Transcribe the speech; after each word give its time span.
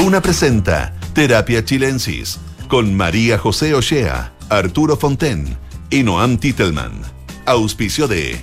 Duna 0.00 0.22
presenta 0.22 0.94
Terapia 1.12 1.62
Chilensis 1.62 2.38
con 2.68 2.94
María 2.94 3.36
José 3.36 3.74
Ochea, 3.74 4.32
Arturo 4.48 4.96
Fonten 4.96 5.58
y 5.90 6.02
Noam 6.02 6.38
Titelman. 6.38 7.02
Auspicio 7.44 8.08
de 8.08 8.42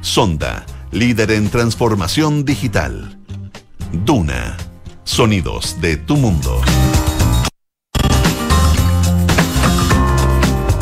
Sonda, 0.00 0.64
líder 0.92 1.32
en 1.32 1.50
transformación 1.50 2.46
digital. 2.46 3.18
Duna, 3.92 4.56
sonidos 5.04 5.78
de 5.82 5.98
tu 5.98 6.16
mundo. 6.16 6.62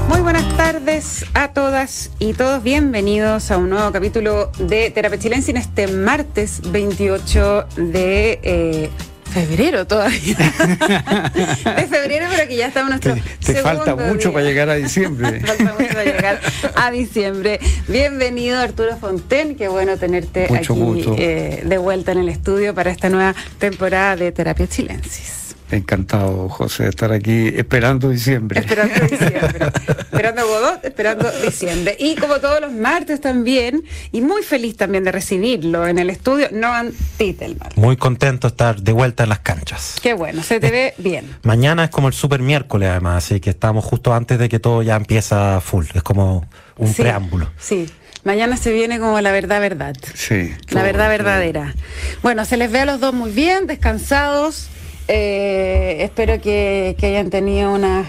Muy 0.09 0.21
buenas 0.21 0.57
tardes 0.57 1.27
a 1.35 1.49
todas 1.49 2.13
y 2.21 2.35
todos. 2.35 2.63
Bienvenidos 2.63 3.51
a 3.51 3.59
un 3.59 3.71
nuevo 3.71 3.91
capítulo 3.91 4.53
de 4.61 4.93
Terapia 4.93 5.19
en 5.49 5.57
este 5.57 5.89
martes 5.89 6.61
28 6.71 7.67
de 7.77 8.39
eh, 8.45 8.91
febrero 9.33 9.87
todavía. 9.87 10.37
de 11.77 11.87
febrero, 11.87 12.27
pero 12.31 12.49
que 12.49 12.57
ya 12.57 12.67
estamos 12.67 12.91
nuestro. 12.91 13.15
Te, 13.15 13.55
te 13.55 13.63
falta 13.63 13.97
mucho 13.97 14.29
día. 14.29 14.33
para 14.33 14.45
llegar 14.45 14.71
a 14.71 14.75
diciembre. 14.75 15.41
falta 15.47 15.75
mucho 15.79 15.89
para 15.89 16.05
llegar 16.05 16.41
a 16.75 16.91
diciembre. 16.91 17.61
Bienvenido 17.89 18.59
Arturo 18.59 18.97
Fonten, 18.97 19.57
qué 19.57 19.69
bueno 19.69 19.97
tenerte 19.97 20.49
Mucho 20.49 20.75
aquí 20.75 21.05
eh, 21.19 21.63
de 21.65 21.79
vuelta 21.79 22.13
en 22.13 22.19
el 22.19 22.29
estudio 22.29 22.75
para 22.75 22.91
esta 22.91 23.09
nueva 23.09 23.35
temporada 23.59 24.17
de 24.17 24.33
Terapia 24.33 24.67
Chilensis. 24.67 25.42
Encantado, 25.77 26.49
José, 26.49 26.85
de 26.85 26.89
estar 26.91 27.13
aquí 27.13 27.49
esperando 27.49 28.09
diciembre. 28.11 28.61
Esperando 28.61 28.95
diciembre. 29.11 29.67
esperando 30.13 30.47
Godot, 30.47 30.85
esperando 30.85 31.31
diciembre. 31.45 31.97
Y 31.99 32.15
como 32.17 32.39
todos 32.41 32.61
los 32.61 32.73
martes 32.73 33.21
también, 33.21 33.83
y 34.13 34.21
muy 34.21 34.43
feliz 34.43 34.77
también 34.77 35.05
de 35.05 35.13
recibirlo 35.13 35.87
en 35.87 35.99
el 35.99 36.11
estudio, 36.11 36.49
Noam 36.53 36.93
Titelman. 37.17 37.71
Muy 37.77 37.97
contento 37.97 38.49
de 38.49 38.53
estar 38.53 38.81
de 38.83 38.93
vuelta 38.93 39.23
en 39.25 39.29
las 39.31 39.41
canchas. 39.41 39.97
Qué 40.03 40.15
bueno, 40.15 40.43
se 40.43 40.61
te 40.61 40.71
ve 40.71 40.95
bien. 40.99 41.37
Mañana 41.43 41.85
es 41.85 41.91
como 41.91 42.09
el 42.09 42.15
super 42.15 42.41
miércoles 42.41 42.91
además, 42.91 43.25
así 43.25 43.41
que 43.41 43.51
estamos 43.51 43.85
justo 43.85 44.15
antes 44.15 44.39
de 44.39 44.49
que 44.49 44.59
todo 44.59 44.83
ya 44.83 44.97
empieza 44.97 45.61
full. 45.61 45.87
Es 45.95 46.03
como 46.03 46.47
un 46.77 46.89
Sí, 46.93 47.03
preámbulo. 47.03 47.51
Sí. 47.59 47.89
Mañana 48.25 48.57
se 48.57 48.73
viene 48.73 49.01
como 49.01 49.21
la 49.21 49.33
verdad, 49.33 49.61
verdad. 49.61 49.97
Sí. 50.15 50.51
La 50.51 50.57
todo, 50.67 50.83
verdad 50.85 51.05
todo. 51.07 51.09
verdadera. 51.11 51.75
Bueno, 52.23 52.45
se 52.45 52.57
les 52.57 52.71
ve 52.71 52.81
a 52.81 52.85
los 52.85 53.01
dos 53.01 53.13
muy 53.13 53.31
bien, 53.33 53.67
descansados. 53.67 54.69
Eh, 55.09 55.99
espero 56.01 56.41
que, 56.41 56.97
que 56.99 57.07
hayan 57.07 57.31
tenido 57.31 57.73
unas 57.73 58.07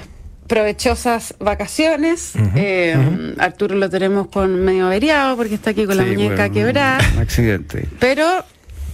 provechosas 0.48 1.36
vacaciones. 1.40 2.34
Eh, 2.56 3.34
Arturo 3.40 3.76
lo 3.76 3.90
tenemos 3.90 4.28
con 4.28 4.64
medio 4.64 4.88
averiado 4.88 5.36
porque 5.36 5.56
está 5.56 5.72
aquí 5.72 5.86
con 5.86 5.98
la 5.98 6.04
muñeca 6.04 6.36
bueno, 6.36 6.54
quebrada. 6.54 7.00
Un 7.16 7.22
accidente. 7.22 7.88
Pero, 8.00 8.44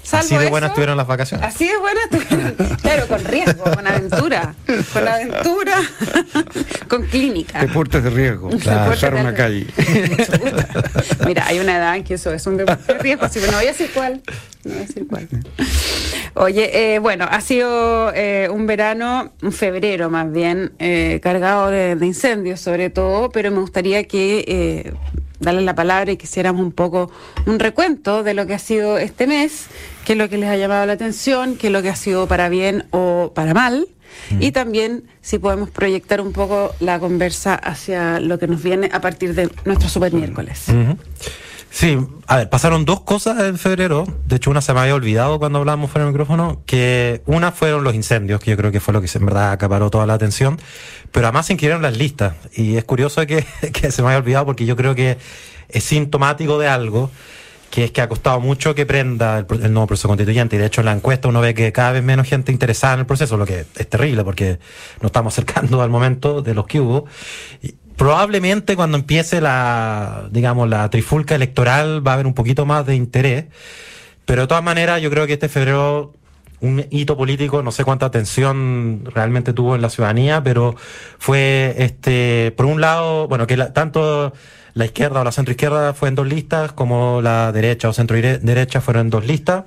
salvo 0.04 0.26
Así 0.26 0.36
de 0.36 0.42
eso, 0.44 0.50
buenas 0.52 0.70
estuvieron 0.70 0.98
las 0.98 1.08
vacaciones. 1.08 1.46
Así 1.46 1.68
de 1.68 1.78
buenas 1.78 2.04
estuvieron. 2.12 2.56
Claro, 2.82 3.08
con 3.08 3.26
riesgo, 3.26 3.64
con 3.64 3.88
aventura. 3.88 4.56
Con 4.94 5.08
aventura, 5.08 5.76
con 6.88 7.06
clínica. 7.08 7.60
Deportes 7.60 8.04
de 8.04 8.10
riesgo. 8.10 8.50
Claro. 8.50 8.92
Cruzar 8.92 9.16
una 9.16 9.34
calle. 9.34 9.68
Mira, 11.26 11.46
hay 11.46 11.60
una 11.60 11.78
edad 11.78 11.96
en 11.98 12.04
que 12.04 12.14
eso 12.14 12.34
es 12.34 12.46
un 12.48 12.58
deporte 12.58 12.94
de 12.94 13.00
riesgo, 13.00 13.26
así 13.26 13.40
que 13.40 13.48
no 13.48 13.54
voy 13.54 13.66
a 13.66 13.72
decir 13.72 13.90
cuál. 13.94 14.22
No 14.64 14.72
voy 14.74 14.84
a 14.84 14.86
decir 14.86 15.08
cuál. 15.08 15.28
Oye, 16.42 16.94
eh, 16.94 17.00
bueno, 17.00 17.28
ha 17.30 17.42
sido 17.42 18.14
eh, 18.16 18.48
un 18.50 18.66
verano, 18.66 19.34
un 19.42 19.52
febrero 19.52 20.10
más 20.10 20.32
bien, 20.32 20.72
eh, 20.80 21.20
cargado 21.22 21.70
de, 21.70 21.98
de 21.98 22.06
incendios 22.06 22.62
sobre 22.62 22.90
todo, 22.90 23.30
pero 23.30 23.52
me 23.52 23.60
gustaría 23.60 24.06
que 24.06 24.46
eh, 24.48 24.94
darle 25.42 25.60
la 25.64 25.76
palabra 25.76 26.14
y 26.14 26.16
que 26.16 26.24
hiciéramos 26.24 26.62
un 26.62 26.72
poco 26.72 27.12
un 27.46 27.60
recuento 27.60 28.24
de 28.24 28.34
lo 28.36 28.48
que 28.48 28.54
ha 28.54 28.60
sido 28.60 28.98
este 28.98 29.28
mes, 29.28 29.68
qué 30.06 30.14
es 30.14 30.18
lo 30.18 30.30
que 30.30 30.38
les 30.38 30.48
ha 30.48 30.56
llamado 30.56 30.86
la 30.86 30.94
atención, 30.94 31.58
qué 31.58 31.68
es 31.68 31.74
lo 31.74 31.82
que 31.82 31.90
ha 31.90 31.98
sido 31.98 32.26
para 32.26 32.48
bien 32.48 32.86
o 32.92 33.34
para 33.36 33.54
mal. 33.54 33.90
Y 34.40 34.54
también 34.54 35.04
si 35.22 35.40
podemos 35.40 35.70
proyectar 35.70 36.22
un 36.22 36.32
poco 36.32 36.74
la 36.80 37.00
conversa 37.00 37.54
hacia 37.54 38.22
lo 38.22 38.40
que 38.40 38.48
nos 38.48 38.64
viene 38.64 38.90
a 38.94 39.02
partir 39.02 39.36
de 39.36 39.50
nuestro 39.66 39.90
super 39.90 40.14
miércoles. 40.14 40.68
Ujú. 40.70 40.98
Sí, 41.72 41.98
a 42.26 42.38
ver, 42.38 42.50
pasaron 42.50 42.84
dos 42.84 43.02
cosas 43.02 43.40
en 43.42 43.58
febrero. 43.58 44.06
De 44.26 44.38
hecho, 44.38 44.50
una 44.50 44.62
se 44.62 44.74
me 44.74 44.80
había 44.80 44.96
olvidado 44.96 45.38
cuando 45.40 45.60
hablábamos 45.60 45.92
fuera 45.92 46.06
del 46.06 46.14
micrófono, 46.14 46.64
que 46.66 47.22
una 47.26 47.52
fueron 47.52 47.84
los 47.84 47.94
incendios, 47.94 48.40
que 48.40 48.52
yo 48.52 48.58
creo 48.58 48.72
que 48.72 48.80
fue 48.80 48.94
lo 48.94 49.02
que 49.02 49.10
en 49.14 49.26
verdad 49.26 49.52
acaparó 49.52 49.90
toda 49.90 50.08
la 50.08 50.16
atención, 50.16 50.60
pero 51.12 51.28
además 51.28 51.46
se 51.46 51.54
incluyeron 51.54 51.82
las 51.82 51.98
listas. 51.98 52.34
Y 52.54 52.76
es 52.76 52.84
curioso 52.86 53.26
que, 53.28 53.46
se 53.92 54.02
me 54.02 54.10
haya 54.10 54.18
olvidado 54.18 54.46
porque 54.46 54.66
yo 54.66 54.76
creo 54.76 54.96
que 54.96 55.18
es 55.70 55.84
sintomático 55.84 56.58
de 56.58 56.68
algo, 56.68 57.12
que 57.70 57.84
es 57.84 57.92
que 57.92 58.02
ha 58.02 58.10
costado 58.10 58.40
mucho 58.40 58.74
que 58.74 58.88
prenda 58.88 59.38
el, 59.38 59.46
el 59.62 59.72
nuevo 59.72 59.86
proceso 59.86 60.08
constituyente. 60.08 60.56
Y 60.56 60.60
de 60.60 60.66
hecho 60.66 60.82
en 60.82 60.86
la 60.86 60.94
encuesta 60.94 61.28
uno 61.28 61.40
ve 61.40 61.54
que 61.54 61.72
cada 61.72 61.92
vez 61.92 62.04
menos 62.04 62.28
gente 62.28 62.52
interesada 62.52 62.96
en 62.96 63.02
el 63.02 63.06
proceso, 63.06 63.38
lo 63.38 63.46
que 63.46 63.68
es 63.76 63.90
terrible 63.90 64.24
porque 64.24 64.58
nos 65.02 65.10
estamos 65.10 65.34
acercando 65.36 65.84
al 65.84 65.92
momento 65.92 66.42
de 66.42 66.56
los 66.56 66.66
que 66.66 66.80
hubo. 66.80 67.06
Probablemente 68.00 68.78
cuando 68.78 68.98
empiece 68.98 69.42
la, 69.42 70.30
digamos, 70.32 70.70
la 70.70 70.90
trifulca 70.90 71.36
electoral 71.36 72.02
va 72.06 72.12
a 72.12 72.14
haber 72.14 72.28
un 72.28 72.34
poquito 72.34 72.66
más 72.66 72.86
de 72.86 72.96
interés. 72.96 73.46
Pero 74.26 74.44
de 74.44 74.48
todas 74.48 74.64
maneras, 74.64 75.02
yo 75.02 75.10
creo 75.10 75.28
que 75.28 75.34
este 75.34 75.50
febrero, 75.50 76.14
un 76.62 76.86
hito 76.92 77.18
político, 77.18 77.62
no 77.62 77.72
sé 77.74 77.84
cuánta 77.84 78.06
atención 78.06 79.04
realmente 79.14 79.52
tuvo 79.52 79.76
en 79.76 79.82
la 79.82 79.90
ciudadanía, 79.90 80.42
pero 80.42 80.76
fue 81.18 81.76
este, 81.78 82.54
por 82.56 82.68
un 82.68 82.80
lado, 82.80 83.28
bueno, 83.28 83.46
que 83.48 83.58
la- 83.58 83.74
tanto 83.74 84.32
la 84.76 84.86
izquierda 84.86 85.20
o 85.20 85.24
la 85.26 85.34
centroizquierda 85.34 85.94
fue 85.94 86.08
en 86.08 86.16
dos 86.16 86.28
listas, 86.28 86.72
como 86.72 87.22
la 87.22 87.52
derecha 87.52 87.90
o 87.90 87.94
centro 87.94 88.16
derecha 88.16 88.80
fueron 88.80 89.08
en 89.08 89.10
dos 89.10 89.26
listas. 89.26 89.66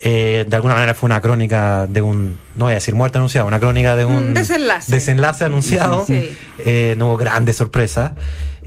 Eh, 0.00 0.44
de 0.46 0.56
alguna 0.56 0.74
manera 0.74 0.92
fue 0.94 1.06
una 1.06 1.20
crónica 1.22 1.86
de 1.86 2.02
un, 2.02 2.38
no 2.54 2.66
voy 2.66 2.72
a 2.72 2.74
decir 2.74 2.94
muerte 2.94 3.16
anunciada, 3.18 3.46
una 3.46 3.58
crónica 3.58 3.96
de 3.96 4.04
un 4.04 4.30
Mm, 4.32 4.34
desenlace. 4.34 4.92
desenlace 4.92 5.44
anunciado. 5.44 6.04
Sí. 6.06 6.36
Eh, 6.58 6.94
no 6.98 7.06
hubo 7.08 7.16
grandes 7.16 7.56
sorpresas. 7.56 8.12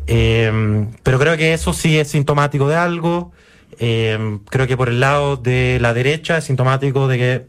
Eh, 0.07 0.87
pero 1.03 1.19
creo 1.19 1.37
que 1.37 1.53
eso 1.53 1.71
sí 1.73 1.97
es 1.99 2.09
sintomático 2.09 2.67
de 2.67 2.75
algo. 2.75 3.31
Eh, 3.77 4.39
creo 4.49 4.65
que 4.67 4.75
por 4.75 4.89
el 4.89 4.99
lado 4.99 5.37
de 5.37 5.77
la 5.79 5.93
derecha 5.93 6.37
es 6.37 6.45
sintomático 6.45 7.07
de 7.07 7.17
que, 7.17 7.45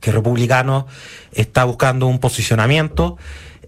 que 0.00 0.12
Republicano 0.12 0.86
está 1.32 1.64
buscando 1.64 2.06
un 2.06 2.18
posicionamiento. 2.18 3.16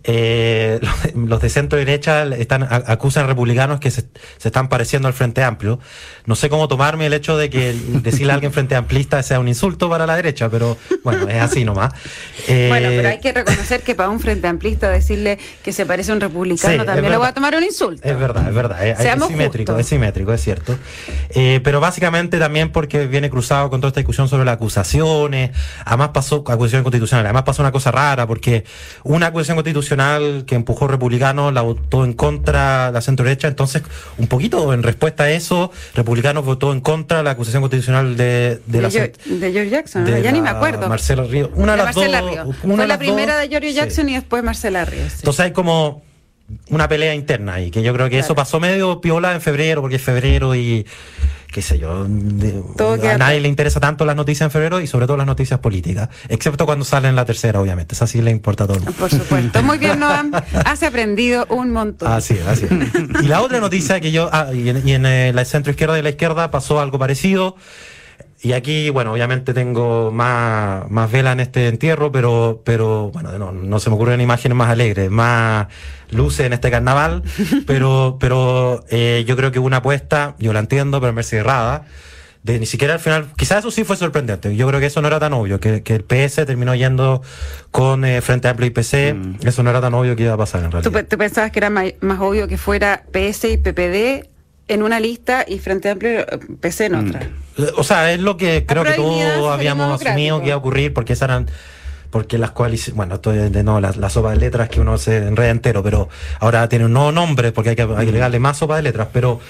Eh, 0.04 0.78
los, 0.82 1.02
de, 1.02 1.12
los 1.14 1.40
de 1.40 1.50
centro 1.50 1.78
derecha 1.78 2.24
están, 2.24 2.62
acusan 2.62 3.24
a 3.24 3.26
republicanos 3.26 3.80
que 3.80 3.90
se, 3.90 4.06
se 4.38 4.48
están 4.48 4.68
pareciendo 4.68 5.08
al 5.08 5.14
Frente 5.14 5.42
Amplio. 5.42 5.78
No 6.26 6.36
sé 6.36 6.48
cómo 6.48 6.68
tomarme 6.68 7.06
el 7.06 7.12
hecho 7.12 7.36
de 7.36 7.50
que 7.50 7.74
decirle 8.02 8.32
a 8.32 8.34
alguien 8.34 8.52
Frente 8.52 8.74
Amplista 8.74 9.22
sea 9.22 9.40
un 9.40 9.48
insulto 9.48 9.88
para 9.88 10.06
la 10.06 10.16
derecha, 10.16 10.48
pero 10.48 10.76
bueno, 11.02 11.28
es 11.28 11.40
así 11.40 11.64
nomás. 11.64 11.92
Eh, 12.48 12.68
Bueno, 12.80 12.88
pero 12.90 13.08
hay 13.08 13.18
que 13.18 13.32
reconocer 13.32 13.82
que 13.82 13.94
para 13.94 14.08
un 14.10 14.20
frente 14.20 14.46
amplista 14.46 14.88
decirle 14.88 15.38
que 15.62 15.72
se 15.72 15.86
parece 15.86 16.12
a 16.12 16.14
un 16.14 16.20
republicano 16.20 16.80
Sí, 16.80 16.86
también 16.86 17.10
le 17.10 17.16
voy 17.16 17.26
a 17.26 17.32
tomar 17.32 17.54
un 17.56 17.64
insulto. 17.64 18.06
Es 18.08 18.18
verdad, 18.18 18.48
es 18.48 18.54
verdad. 18.54 18.86
Es, 18.86 18.98
simétrico, 18.98 19.72
justos. 19.72 19.80
es 19.80 19.86
simétrico, 19.86 20.32
es 20.32 20.40
cierto. 20.40 20.78
Eh, 21.30 21.60
pero 21.64 21.80
básicamente 21.80 22.38
también 22.38 22.70
porque 22.70 23.06
viene 23.06 23.28
cruzado 23.28 23.70
con 23.70 23.80
toda 23.80 23.88
esta 23.88 24.00
discusión 24.00 24.28
sobre 24.28 24.44
las 24.44 24.54
acusaciones. 24.54 25.50
Además 25.84 26.10
pasó, 26.10 26.44
acusación 26.46 26.82
constitucional. 26.82 27.26
Además 27.26 27.42
pasó 27.42 27.62
una 27.62 27.72
cosa 27.72 27.90
rara 27.90 28.26
porque 28.26 28.64
una 29.02 29.26
acusación 29.26 29.56
constitucional 29.56 29.89
que 30.46 30.54
empujó 30.54 30.88
republicanos 30.88 31.52
la 31.52 31.62
votó 31.62 32.04
en 32.04 32.12
contra 32.12 32.90
la 32.90 33.00
centro 33.00 33.24
derecha. 33.24 33.48
Entonces, 33.48 33.82
un 34.18 34.26
poquito 34.26 34.72
en 34.72 34.82
respuesta 34.82 35.24
a 35.24 35.30
eso, 35.30 35.70
republicanos 35.94 36.44
votó 36.44 36.72
en 36.72 36.80
contra 36.80 37.22
la 37.22 37.32
acusación 37.32 37.62
constitucional 37.62 38.16
de, 38.16 38.60
de 38.66 38.80
de, 38.80 38.82
la 38.82 38.88
de 38.88 39.52
George 39.52 39.70
Jackson, 39.70 40.04
de 40.04 40.22
ya 40.22 40.32
ni 40.32 40.40
me 40.40 40.50
acuerdo. 40.50 40.88
Marcela 40.88 41.24
Ríos. 41.24 41.50
Una 41.54 41.72
de 41.72 41.78
las 41.78 41.96
Marcela 41.96 42.20
dos. 42.20 42.30
Ríos. 42.30 42.46
una 42.62 42.76
Fue 42.76 42.86
la 42.86 42.98
primera 42.98 43.34
dos, 43.34 43.42
de 43.42 43.48
George 43.48 43.68
sí. 43.70 43.74
Jackson 43.74 44.08
y 44.08 44.14
después 44.14 44.42
Marcela 44.42 44.84
Ríos. 44.84 45.12
sí. 45.12 45.18
Entonces 45.20 45.40
hay 45.40 45.52
como 45.52 46.02
una 46.68 46.88
pelea 46.88 47.14
interna 47.14 47.54
ahí, 47.54 47.70
que 47.70 47.82
yo 47.82 47.92
creo 47.94 48.08
que 48.08 48.18
eso 48.18 48.34
pasó 48.34 48.58
medio 48.58 49.00
piola 49.00 49.34
en 49.34 49.40
febrero, 49.40 49.80
porque 49.82 49.96
es 49.96 50.02
febrero 50.02 50.54
y 50.54 50.86
qué 51.52 51.62
sé 51.62 51.78
yo, 51.78 52.04
de- 52.08 52.62
a 53.10 53.18
nadie 53.18 53.40
le 53.40 53.48
interesa 53.48 53.80
tanto 53.80 54.04
las 54.04 54.16
noticias 54.16 54.46
en 54.46 54.50
febrero 54.50 54.80
y 54.80 54.86
sobre 54.86 55.06
todo 55.06 55.16
las 55.16 55.26
noticias 55.26 55.60
políticas, 55.60 56.08
excepto 56.28 56.66
cuando 56.66 56.84
salen 56.84 57.16
la 57.16 57.24
tercera, 57.24 57.60
obviamente, 57.60 57.94
esa 57.94 58.06
sí 58.06 58.22
le 58.22 58.30
importa 58.30 58.64
a 58.64 58.66
todo 58.68 58.76
el 58.78 58.82
mundo. 58.84 58.98
Por 58.98 59.10
supuesto. 59.10 59.62
Muy 59.62 59.78
bien, 59.78 59.98
Noam. 59.98 60.32
Has 60.64 60.82
aprendido 60.82 61.46
un 61.50 61.72
montón. 61.72 62.10
Así 62.12 62.34
es, 62.34 62.46
así 62.46 62.66
es. 62.66 63.22
Y 63.24 63.26
la 63.26 63.42
otra 63.42 63.60
noticia 63.60 64.00
que 64.00 64.12
yo, 64.12 64.28
ah, 64.32 64.48
y 64.54 64.68
en, 64.68 64.86
y 64.88 64.92
en, 64.92 65.06
eh, 65.06 65.32
la 65.32 65.44
centro 65.44 65.70
izquierda 65.70 65.98
y 65.98 66.02
la 66.02 66.10
izquierda 66.10 66.50
pasó 66.50 66.80
algo 66.80 66.98
parecido. 66.98 67.56
Y 68.42 68.52
aquí, 68.54 68.88
bueno, 68.88 69.12
obviamente 69.12 69.52
tengo 69.52 70.10
más, 70.10 70.90
más 70.90 71.10
vela 71.12 71.32
en 71.32 71.40
este 71.40 71.68
entierro, 71.68 72.10
pero, 72.10 72.62
pero 72.64 73.10
bueno, 73.10 73.38
no, 73.38 73.52
no 73.52 73.78
se 73.80 73.90
me 73.90 73.96
ocurren 73.96 74.20
imágenes 74.22 74.56
más 74.56 74.70
alegres, 74.70 75.10
más 75.10 75.66
luces 76.10 76.46
en 76.46 76.54
este 76.54 76.70
carnaval, 76.70 77.22
pero, 77.66 78.16
pero 78.18 78.82
eh, 78.88 79.24
yo 79.26 79.36
creo 79.36 79.52
que 79.52 79.58
hubo 79.58 79.66
una 79.66 79.78
apuesta, 79.78 80.36
yo 80.38 80.54
la 80.54 80.60
entiendo, 80.60 81.00
pero 81.00 81.12
me 81.12 81.16
parece 81.16 81.36
errada, 81.36 81.84
de 82.42 82.58
ni 82.58 82.64
siquiera 82.64 82.94
al 82.94 83.00
final, 83.00 83.26
quizás 83.36 83.58
eso 83.58 83.70
sí 83.70 83.84
fue 83.84 83.96
sorprendente, 83.98 84.56
yo 84.56 84.66
creo 84.66 84.80
que 84.80 84.86
eso 84.86 85.02
no 85.02 85.08
era 85.08 85.20
tan 85.20 85.34
obvio, 85.34 85.60
que, 85.60 85.82
que 85.82 85.94
el 85.96 86.04
PS 86.04 86.46
terminó 86.46 86.74
yendo 86.74 87.20
con 87.70 88.06
eh, 88.06 88.22
Frente 88.22 88.48
Amplio 88.48 88.66
y 88.68 88.70
PC, 88.70 89.14
eso 89.44 89.62
no 89.62 89.68
era 89.68 89.82
tan 89.82 89.92
obvio 89.92 90.16
que 90.16 90.22
iba 90.22 90.32
a 90.32 90.38
pasar 90.38 90.60
en 90.64 90.70
¿Tú, 90.70 90.78
realidad. 90.78 90.92
pe- 90.92 91.04
tú 91.04 91.18
pensabas 91.18 91.50
que 91.50 91.58
era 91.58 91.68
ma- 91.68 91.84
más 92.00 92.18
obvio 92.20 92.48
que 92.48 92.56
fuera 92.56 93.02
PS 93.12 93.44
y 93.52 93.56
PPD 93.58 94.29
en 94.70 94.82
una 94.82 95.00
lista 95.00 95.44
y 95.46 95.58
Frente 95.58 95.90
Amplio 95.90 96.20
eh, 96.20 96.38
PC 96.60 96.86
en 96.86 96.94
otra? 96.94 97.28
O 97.76 97.82
sea, 97.82 98.12
es 98.12 98.20
lo 98.20 98.36
que 98.36 98.64
creo 98.66 98.84
que 98.84 98.92
todos 98.92 99.50
habíamos 99.52 100.00
asumido 100.00 100.40
que 100.40 100.46
iba 100.46 100.54
a 100.54 100.58
ocurrir, 100.58 100.94
porque 100.94 101.12
esas 101.12 101.28
eran 101.28 101.50
porque 102.10 102.38
las 102.38 102.50
coaliciones, 102.50 102.96
bueno, 102.96 103.16
esto 103.16 103.32
es 103.32 103.52
de 103.52 103.62
no, 103.62 103.80
la, 103.80 103.92
la 103.92 104.10
sopa 104.10 104.30
de 104.30 104.36
letras 104.36 104.68
que 104.68 104.80
uno 104.80 104.98
se 104.98 105.18
enreda 105.18 105.50
entero, 105.50 105.82
pero 105.82 106.08
ahora 106.40 106.68
tiene 106.68 106.86
un 106.86 106.92
nuevo 106.92 107.12
nombre 107.12 107.52
porque 107.52 107.70
hay 107.70 107.76
que 107.76 107.82
agregarle 107.82 108.40
más 108.40 108.58
sopa 108.58 108.76
de 108.76 108.82
letras, 108.82 109.08
pero 109.12 109.40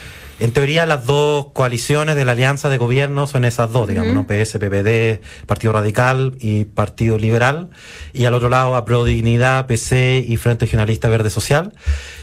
en 0.40 0.52
teoría, 0.52 0.86
las 0.86 1.06
dos 1.06 1.48
coaliciones 1.52 2.16
de 2.16 2.24
la 2.24 2.32
alianza 2.32 2.68
de 2.68 2.78
gobierno 2.78 3.26
son 3.26 3.44
esas 3.44 3.70
dos, 3.72 3.86
digamos, 3.88 4.14
¿no? 4.14 4.26
PS, 4.26 4.58
PPD, 4.58 5.20
Partido 5.46 5.72
Radical 5.72 6.34
y 6.40 6.64
Partido 6.64 7.18
Liberal. 7.18 7.70
Y 8.12 8.24
al 8.24 8.34
otro 8.34 8.48
lado, 8.48 8.74
a 8.76 8.84
Pro 8.84 9.04
Dignidad, 9.04 9.66
PC 9.66 10.24
y 10.26 10.36
Frente 10.38 10.64
Regionalista 10.64 11.08
Verde 11.08 11.30
Social. 11.30 11.72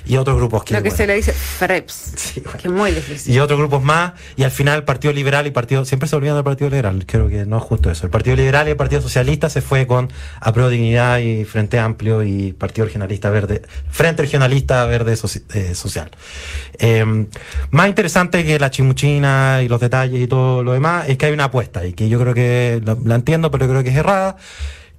Y 0.06 0.16
otros 0.18 0.38
grupos 0.38 0.64
que. 0.64 0.74
Lo 0.74 0.78
que 0.82 0.90
bueno, 0.90 0.98
se 0.98 1.06
le 1.08 1.16
dice 1.16 1.34
FREPS, 1.34 1.94
Sí, 2.16 2.40
bueno. 2.40 2.60
que 2.60 2.70
muy 2.70 2.92
difícil. 2.92 3.34
y 3.36 3.40
otros 3.40 3.60
grupos 3.60 3.84
más, 3.84 4.14
y 4.38 4.44
al 4.44 4.52
final 4.52 4.86
Partido 4.86 5.14
Liberal 5.14 5.46
y 5.48 5.52
Partido, 5.52 5.84
siempre 5.84 6.08
se 6.08 6.16
olvidan 6.16 6.36
del 6.36 6.46
Partido 6.46 6.70
Liberal, 6.70 7.04
creo 7.06 7.28
que 7.28 7.46
no 7.46 7.58
es 7.58 7.64
justo 7.64 7.92
eso. 7.92 8.06
El 8.06 8.10
Partido 8.10 8.36
Liberal 8.38 8.68
y 8.68 8.72
el 8.72 8.78
Partido 8.78 9.02
Socialista 9.02 9.50
se 9.50 9.60
fue 9.62 9.86
con 9.86 10.10
Apro 10.40 10.70
Dignidad 10.70 11.20
y 11.20 11.44
Frente 11.44 11.78
Amplio 11.78 12.24
y 12.24 12.54
Partido 12.54 12.86
Regionalista 12.86 13.30
Verde, 13.30 13.64
Frente 13.92 14.22
Regionalista 14.22 14.86
Verde 14.86 15.14
Soci- 15.16 15.44
eh, 15.54 15.76
Social. 15.76 16.10
Eh, 16.80 17.04
más 17.72 17.88
interesante 17.90 18.07
que 18.46 18.60
la 18.60 18.70
chimuchina 18.70 19.62
y 19.64 19.68
los 19.68 19.80
detalles 19.80 20.22
y 20.22 20.28
todo 20.28 20.64
lo 20.64 20.74
demás 20.74 21.10
es 21.10 21.18
que 21.18 21.28
hay 21.28 21.34
una 21.34 21.46
apuesta 21.46 21.86
y 21.86 21.94
que 21.94 22.10
yo 22.10 22.20
creo 22.20 22.34
que 22.34 22.82
la, 22.84 22.98
la 23.04 23.16
entiendo, 23.16 23.52
pero 23.52 23.68
creo 23.68 23.84
que 23.84 23.90
es 23.90 23.96
errada, 23.96 24.38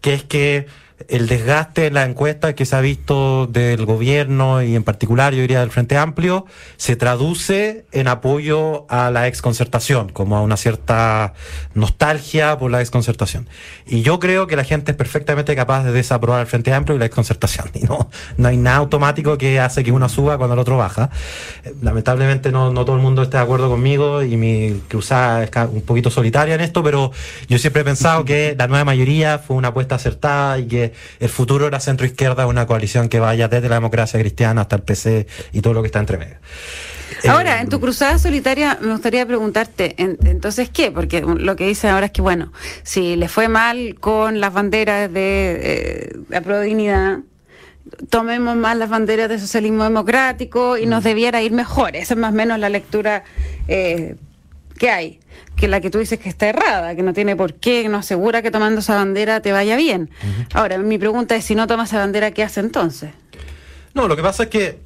que 0.01 0.15
es 0.15 0.25
que 0.25 0.67
el 1.07 1.29
desgaste 1.29 1.87
en 1.87 1.95
la 1.95 2.05
encuesta 2.05 2.55
que 2.55 2.67
se 2.67 2.75
ha 2.75 2.81
visto 2.81 3.47
del 3.47 3.87
gobierno 3.87 4.63
y 4.63 4.75
en 4.75 4.83
particular 4.83 5.33
yo 5.33 5.41
diría 5.41 5.61
del 5.61 5.71
Frente 5.71 5.97
Amplio 5.97 6.45
se 6.77 6.97
traduce 6.97 7.87
en 7.93 8.09
apoyo 8.09 8.87
a 8.91 9.11
la 9.11 9.29
exconcertación, 9.29 10.09
como 10.09 10.37
a 10.37 10.43
una 10.43 10.57
cierta 10.57 11.35
nostalgia 11.75 12.59
por 12.59 12.71
la 12.71 12.81
exconcertación. 12.81 13.49
Y 13.87 14.03
yo 14.03 14.19
creo 14.19 14.47
que 14.49 14.57
la 14.57 14.65
gente 14.65 14.91
es 14.91 14.97
perfectamente 14.97 15.55
capaz 15.55 15.85
de 15.85 15.93
desaprobar 15.93 16.41
el 16.41 16.47
Frente 16.47 16.73
Amplio 16.73 16.97
y 16.97 16.99
la 16.99 17.07
exconcertación. 17.07 17.71
Y 17.79 17.85
no, 17.85 18.11
no 18.39 18.49
hay 18.49 18.57
nada 18.57 18.79
automático 18.79 19.39
que 19.39 19.61
hace 19.61 19.85
que 19.85 19.93
uno 19.93 20.09
suba 20.09 20.37
cuando 20.37 20.55
el 20.55 20.61
otro 20.61 20.77
baja. 20.77 21.11
Lamentablemente 21.81 22.51
no, 22.51 22.73
no 22.73 22.85
todo 22.85 22.97
el 22.97 23.03
mundo 23.03 23.23
está 23.23 23.39
de 23.39 23.45
acuerdo 23.45 23.69
conmigo 23.69 24.25
y 24.25 24.37
mi 24.37 24.83
cruzada 24.89 25.45
es 25.45 25.51
un 25.71 25.83
poquito 25.83 26.11
solitaria 26.11 26.57
en 26.57 26.61
esto, 26.61 26.83
pero 26.83 27.13
yo 27.49 27.59
siempre 27.59 27.83
he 27.83 27.85
pensado 27.85 28.25
que 28.25 28.57
la 28.59 28.67
nueva 28.67 28.85
mayoría 28.85 29.39
fue 29.39 29.57
una 29.57 29.69
apuesta 29.69 29.95
acertada 29.95 30.59
y 30.59 30.67
que 30.67 30.88
el 31.21 31.29
futuro 31.29 31.65
de 31.67 31.71
la 31.71 31.81
centro 31.81 32.07
izquierda 32.07 32.45
es 32.45 32.49
una 32.49 32.67
coalición 32.67 33.09
que 33.09 33.21
vaya 33.21 33.49
desde 33.49 33.69
la 33.69 33.77
democracia 33.77 34.19
cristiana 34.21 34.63
hasta 34.63 34.77
el 34.77 34.83
PC 34.83 35.27
y 35.53 35.61
todo 35.61 35.75
lo 35.75 35.83
que 35.83 35.87
está 35.87 35.99
entre 36.01 36.19
medio. 36.19 36.37
Ahora, 37.29 37.59
Eh, 37.59 37.63
en 37.63 37.69
tu 37.69 37.81
cruzada 37.81 38.19
solitaria 38.19 38.79
me 38.81 38.93
gustaría 38.93 39.27
preguntarte, 39.27 39.95
en- 39.99 40.19
entonces, 40.25 40.69
¿qué? 40.71 40.91
Porque 40.91 41.21
lo 41.23 41.57
que 41.57 41.67
dicen 41.67 41.91
ahora 41.91 42.07
es 42.07 42.13
que, 42.13 42.23
bueno, 42.23 42.53
si 42.83 43.17
le 43.17 43.29
fue 43.29 43.49
mal 43.49 43.97
con 43.99 44.41
las 44.41 44.53
banderas 44.53 45.13
de 45.13 45.59
eh, 45.63 46.17
la 46.29 46.41
prodignidad, 46.43 47.19
tomemos 48.11 48.55
más 48.57 48.77
las 48.77 48.91
banderas 48.91 49.29
del 49.31 49.41
socialismo 49.41 49.83
democrático 49.85 50.77
y 50.77 50.87
Mm. 50.87 50.91
nos 50.91 51.05
debiera 51.05 51.41
ir 51.43 51.53
mejor. 51.53 51.97
Esa 51.97 52.15
es 52.15 52.21
más 52.21 52.33
o 52.33 52.37
menos 52.37 52.59
la 52.59 52.69
lectura 52.69 53.25
eh, 53.67 54.15
que 54.79 54.91
hay, 54.91 55.21
que 55.57 55.69
la 55.69 55.81
que 55.81 55.91
tú 55.91 55.99
dices 55.99 56.19
que 56.19 56.29
está 56.29 56.49
errada, 56.49 56.95
que 56.95 57.03
no 57.03 57.13
tiene 57.13 57.35
por 57.37 57.55
qué, 57.55 57.83
que 57.83 57.89
no 57.89 57.99
asegura 57.99 58.41
que 58.43 58.51
tomando 58.51 58.81
esa 58.81 58.95
bandera 58.95 59.41
te 59.41 59.53
vaya 59.53 59.77
bien. 59.77 60.09
Ahora, 60.55 60.79
mi 60.79 60.99
pregunta 60.99 61.35
es, 61.37 61.45
si 61.45 61.55
no 61.55 61.67
tomas 61.67 61.89
esa 61.91 61.99
bandera, 61.99 62.31
¿qué 62.31 62.43
hace 62.45 62.61
entonces? 62.61 63.11
No, 63.95 64.07
lo 64.09 64.17
que 64.17 64.23
pasa 64.23 64.45
es 64.45 64.49
que, 64.51 64.79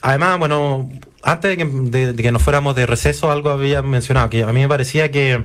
además, 0.00 0.38
bueno, 0.38 0.88
antes 1.22 1.50
de 1.50 1.56
que, 1.58 1.64
de- 1.70 2.12
de 2.14 2.22
que 2.22 2.32
nos 2.32 2.42
fuéramos 2.42 2.74
de 2.74 2.86
receso, 2.86 3.30
algo 3.30 3.50
había 3.50 3.82
mencionado, 3.82 4.30
que 4.30 4.42
a 4.42 4.52
mí 4.52 4.60
me 4.60 4.68
parecía 4.68 5.10
que 5.10 5.44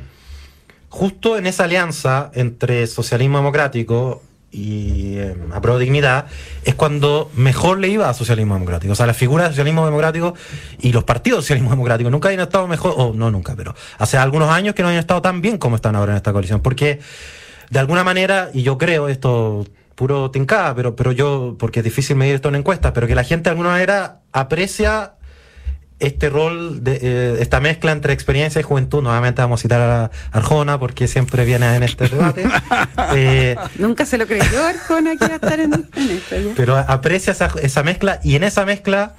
justo 0.89 1.38
en 1.38 1.45
esa 1.45 1.66
alianza 1.66 2.31
entre 2.33 2.88
socialismo 2.88 3.38
democrático 3.39 4.22
y 4.51 5.18
eh, 5.18 5.36
a 5.51 5.62
pro 5.62 5.77
dignidad 5.77 6.27
es 6.63 6.75
cuando 6.75 7.30
mejor 7.36 7.80
le 7.80 7.89
iba 7.89 8.09
a 8.09 8.13
socialismo 8.13 8.53
democrático. 8.53 8.94
O 8.94 8.95
sea, 8.95 9.06
la 9.06 9.13
figura 9.13 9.44
del 9.44 9.51
socialismo 9.51 9.86
democrático 9.86 10.33
y 10.80 10.92
los 10.94 11.03
partidos 11.03 11.38
del 11.38 11.44
socialismo 11.44 11.71
democrático 11.71 12.09
nunca 12.09 12.30
habían 12.30 12.42
estado 12.42 12.68
mejor, 12.68 12.94
o 12.97 13.13
no 13.13 13.31
nunca, 13.31 13.56
pero 13.56 13.75
hace 13.97 14.18
algunos 14.18 14.50
años 14.50 14.75
que 14.75 14.81
no 14.81 14.89
habían 14.89 15.01
estado 15.01 15.21
tan 15.21 15.42
bien 15.42 15.57
como 15.57 15.75
están 15.75 15.95
ahora 15.95 16.13
en 16.13 16.18
esta 16.18 16.31
coalición. 16.31 16.62
Porque 16.62 17.00
de 17.69 17.80
alguna 17.80 18.03
manera, 18.03 18.50
y 18.53 18.63
yo 18.63 18.77
creo 18.77 19.09
esto 19.09 19.65
puro 19.95 20.30
tincada, 20.30 20.75
pero, 20.75 20.95
pero 20.95 21.12
yo, 21.12 21.56
porque 21.57 21.80
es 21.80 21.83
difícil 21.83 22.15
medir 22.15 22.36
esto 22.36 22.50
en 22.50 22.56
encuestas, 22.56 22.91
pero 22.94 23.07
que 23.07 23.15
la 23.15 23.24
gente 23.24 23.45
de 23.45 23.51
alguna 23.51 23.69
manera 23.69 24.21
aprecia 24.31 25.14
este 26.05 26.29
rol, 26.29 26.83
de, 26.83 26.99
eh, 27.01 27.37
esta 27.39 27.59
mezcla 27.59 27.91
entre 27.91 28.13
experiencia 28.13 28.59
y 28.59 28.63
juventud. 28.63 29.01
Nuevamente 29.03 29.41
vamos 29.41 29.59
a 29.59 29.63
citar 29.63 29.81
a 29.81 30.11
Arjona 30.31 30.79
porque 30.79 31.07
siempre 31.07 31.45
viene 31.45 31.75
en 31.75 31.83
este 31.83 32.07
debate. 32.09 32.45
Eh, 33.15 33.55
Nunca 33.77 34.05
se 34.05 34.17
lo 34.17 34.25
creyó 34.25 34.65
Arjona 34.65 35.15
que 35.15 35.25
iba 35.25 35.33
a 35.33 35.35
estar 35.35 35.59
en, 35.59 35.73
en 35.73 36.09
esto. 36.11 36.35
¿ya? 36.35 36.53
pero 36.55 36.75
aprecia 36.77 37.31
esa, 37.33 37.49
esa 37.61 37.83
mezcla 37.83 38.19
y 38.23 38.35
en 38.35 38.43
esa 38.43 38.65
mezcla 38.65 39.15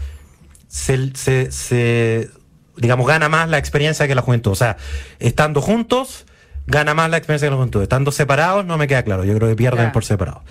se, 0.68 1.12
se- 1.14 1.50
se, 1.52 2.28
digamos, 2.76 3.06
gana 3.06 3.28
más 3.28 3.48
la 3.48 3.58
experiencia 3.58 4.06
que 4.08 4.14
la 4.14 4.22
juventud. 4.22 4.50
O 4.52 4.54
sea, 4.56 4.76
estando 5.18 5.60
juntos, 5.62 6.26
gana 6.66 6.94
más 6.94 7.10
la 7.10 7.16
experiencia 7.16 7.46
que 7.46 7.50
la 7.50 7.56
juventud. 7.56 7.82
Estando 7.82 8.10
separados, 8.12 8.64
no 8.66 8.76
me 8.76 8.86
queda 8.88 9.02
claro. 9.02 9.24
Yo 9.24 9.34
creo 9.36 9.48
que 9.48 9.56
pierden 9.56 9.78
Claro. 9.78 9.92
por 9.92 10.04
separado. 10.04 10.42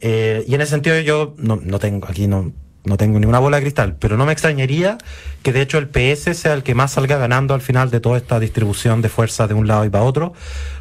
Eh, 0.00 0.44
y 0.48 0.54
en 0.54 0.60
ese 0.60 0.70
sentido 0.72 0.98
yo 1.00 1.34
no, 1.38 1.60
no 1.62 1.78
tengo, 1.78 2.08
aquí 2.08 2.26
no, 2.26 2.52
no 2.84 2.96
tengo 2.96 3.18
ninguna 3.20 3.38
bola 3.38 3.58
de 3.58 3.62
cristal, 3.62 3.96
pero 3.98 4.16
no 4.16 4.26
me 4.26 4.32
extrañaría 4.32 4.98
que 5.42 5.52
de 5.52 5.60
hecho 5.60 5.78
el 5.78 5.88
PS 5.88 6.34
sea 6.34 6.54
el 6.54 6.62
que 6.62 6.74
más 6.74 6.92
salga 6.92 7.16
ganando 7.16 7.54
al 7.54 7.60
final 7.60 7.90
de 7.90 8.00
toda 8.00 8.16
esta 8.16 8.40
distribución 8.40 9.02
de 9.02 9.08
fuerzas 9.08 9.48
de 9.48 9.54
un 9.54 9.66
lado 9.68 9.84
y 9.84 9.90
para 9.90 10.04
otro, 10.04 10.32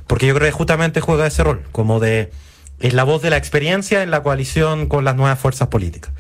porque 0.08 0.26
yo 0.28 0.34
creo 0.34 0.48
que 0.48 0.52
justamente 0.52 1.00
juega 1.02 1.28
ese 1.28 1.44
rol, 1.44 1.62
como 1.72 2.00
de, 2.00 2.32
es 2.80 2.94
la 2.94 3.04
voz 3.04 3.22
de 3.22 3.30
la 3.30 3.38
experiencia 3.38 4.02
en 4.02 4.10
la 4.12 4.24
coalición 4.24 4.88
con 4.88 5.04
las 5.06 5.16
nuevas 5.16 5.38
fuerzas 5.40 5.68
políticas. 5.68 6.12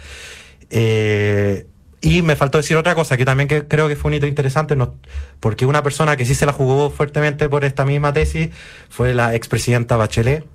Eh, 0.69 1.65
y 2.03 2.21
me 2.23 2.35
faltó 2.35 2.57
decir 2.57 2.77
otra 2.77 2.95
cosa 2.95 3.15
que 3.17 3.25
también 3.25 3.47
que 3.47 3.67
creo 3.67 3.87
que 3.87 3.95
fue 3.95 4.09
un 4.09 4.15
hito 4.15 4.25
interesante, 4.25 4.75
no- 4.75 4.95
porque 5.39 5.65
una 5.65 5.83
persona 5.83 6.17
que 6.17 6.25
sí 6.25 6.33
se 6.33 6.45
la 6.45 6.53
jugó 6.53 6.89
fuertemente 6.89 7.47
por 7.49 7.63
esta 7.63 7.85
misma 7.85 8.11
tesis 8.13 8.49
fue 8.89 9.13
la 9.13 9.35
expresidenta 9.35 9.97
Bachelet. 9.97 10.45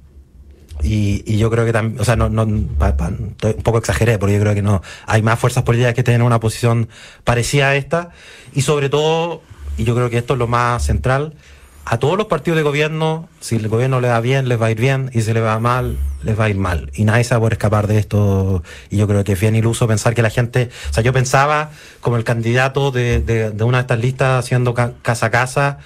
Y, 0.86 1.36
yo 1.36 1.50
creo 1.50 1.64
que 1.64 1.72
también, 1.72 2.00
o 2.00 2.04
sea, 2.04 2.14
no, 2.16 2.28
no, 2.28 2.46
pa- 2.78 2.96
pa- 2.96 3.08
un 3.08 3.34
poco 3.64 3.78
exageré, 3.78 4.18
porque 4.18 4.34
yo 4.34 4.40
creo 4.40 4.54
que 4.54 4.62
no, 4.62 4.82
hay 5.06 5.20
más 5.22 5.38
fuerzas 5.38 5.64
políticas 5.64 5.94
que 5.94 6.02
tienen 6.04 6.22
una 6.22 6.38
posición 6.38 6.88
parecida 7.24 7.70
a 7.70 7.76
esta. 7.76 8.10
Y 8.54 8.62
sobre 8.62 8.88
todo, 8.88 9.42
y 9.76 9.84
yo 9.84 9.94
creo 9.94 10.10
que 10.10 10.18
esto 10.18 10.34
es 10.34 10.38
lo 10.38 10.46
más 10.46 10.84
central, 10.84 11.34
a 11.88 11.98
todos 11.98 12.16
los 12.16 12.26
partidos 12.26 12.56
de 12.56 12.62
gobierno, 12.64 13.28
si 13.40 13.56
el 13.56 13.68
gobierno 13.68 14.00
le 14.00 14.08
va 14.08 14.20
bien, 14.20 14.48
les 14.48 14.60
va 14.60 14.66
a 14.66 14.70
ir 14.72 14.80
bien, 14.80 15.10
y 15.14 15.22
si 15.22 15.32
le 15.32 15.40
va 15.40 15.58
mal, 15.60 15.96
les 16.24 16.38
va 16.38 16.44
a 16.46 16.48
ir 16.50 16.56
mal. 16.56 16.90
Y 16.94 17.04
nadie 17.04 17.22
se 17.22 17.36
va 17.36 17.46
a 17.46 17.50
escapar 17.50 17.86
de 17.86 17.98
esto. 17.98 18.62
Y 18.90 18.96
yo 18.96 19.06
creo 19.06 19.22
que 19.22 19.32
es 19.32 19.40
bien 19.40 19.54
iluso 19.54 19.86
pensar 19.86 20.12
que 20.14 20.22
la 20.22 20.30
gente, 20.30 20.70
o 20.90 20.92
sea, 20.92 21.02
yo 21.04 21.12
pensaba 21.12 21.70
como 22.00 22.16
el 22.16 22.24
candidato 22.24 22.90
de, 22.90 23.20
de, 23.20 23.50
de 23.52 23.64
una 23.64 23.78
de 23.78 23.82
estas 23.82 24.00
listas 24.00 24.44
haciendo 24.44 24.74
ca- 24.74 24.92
casa 25.02 25.26
a 25.26 25.30
casa, 25.30 25.78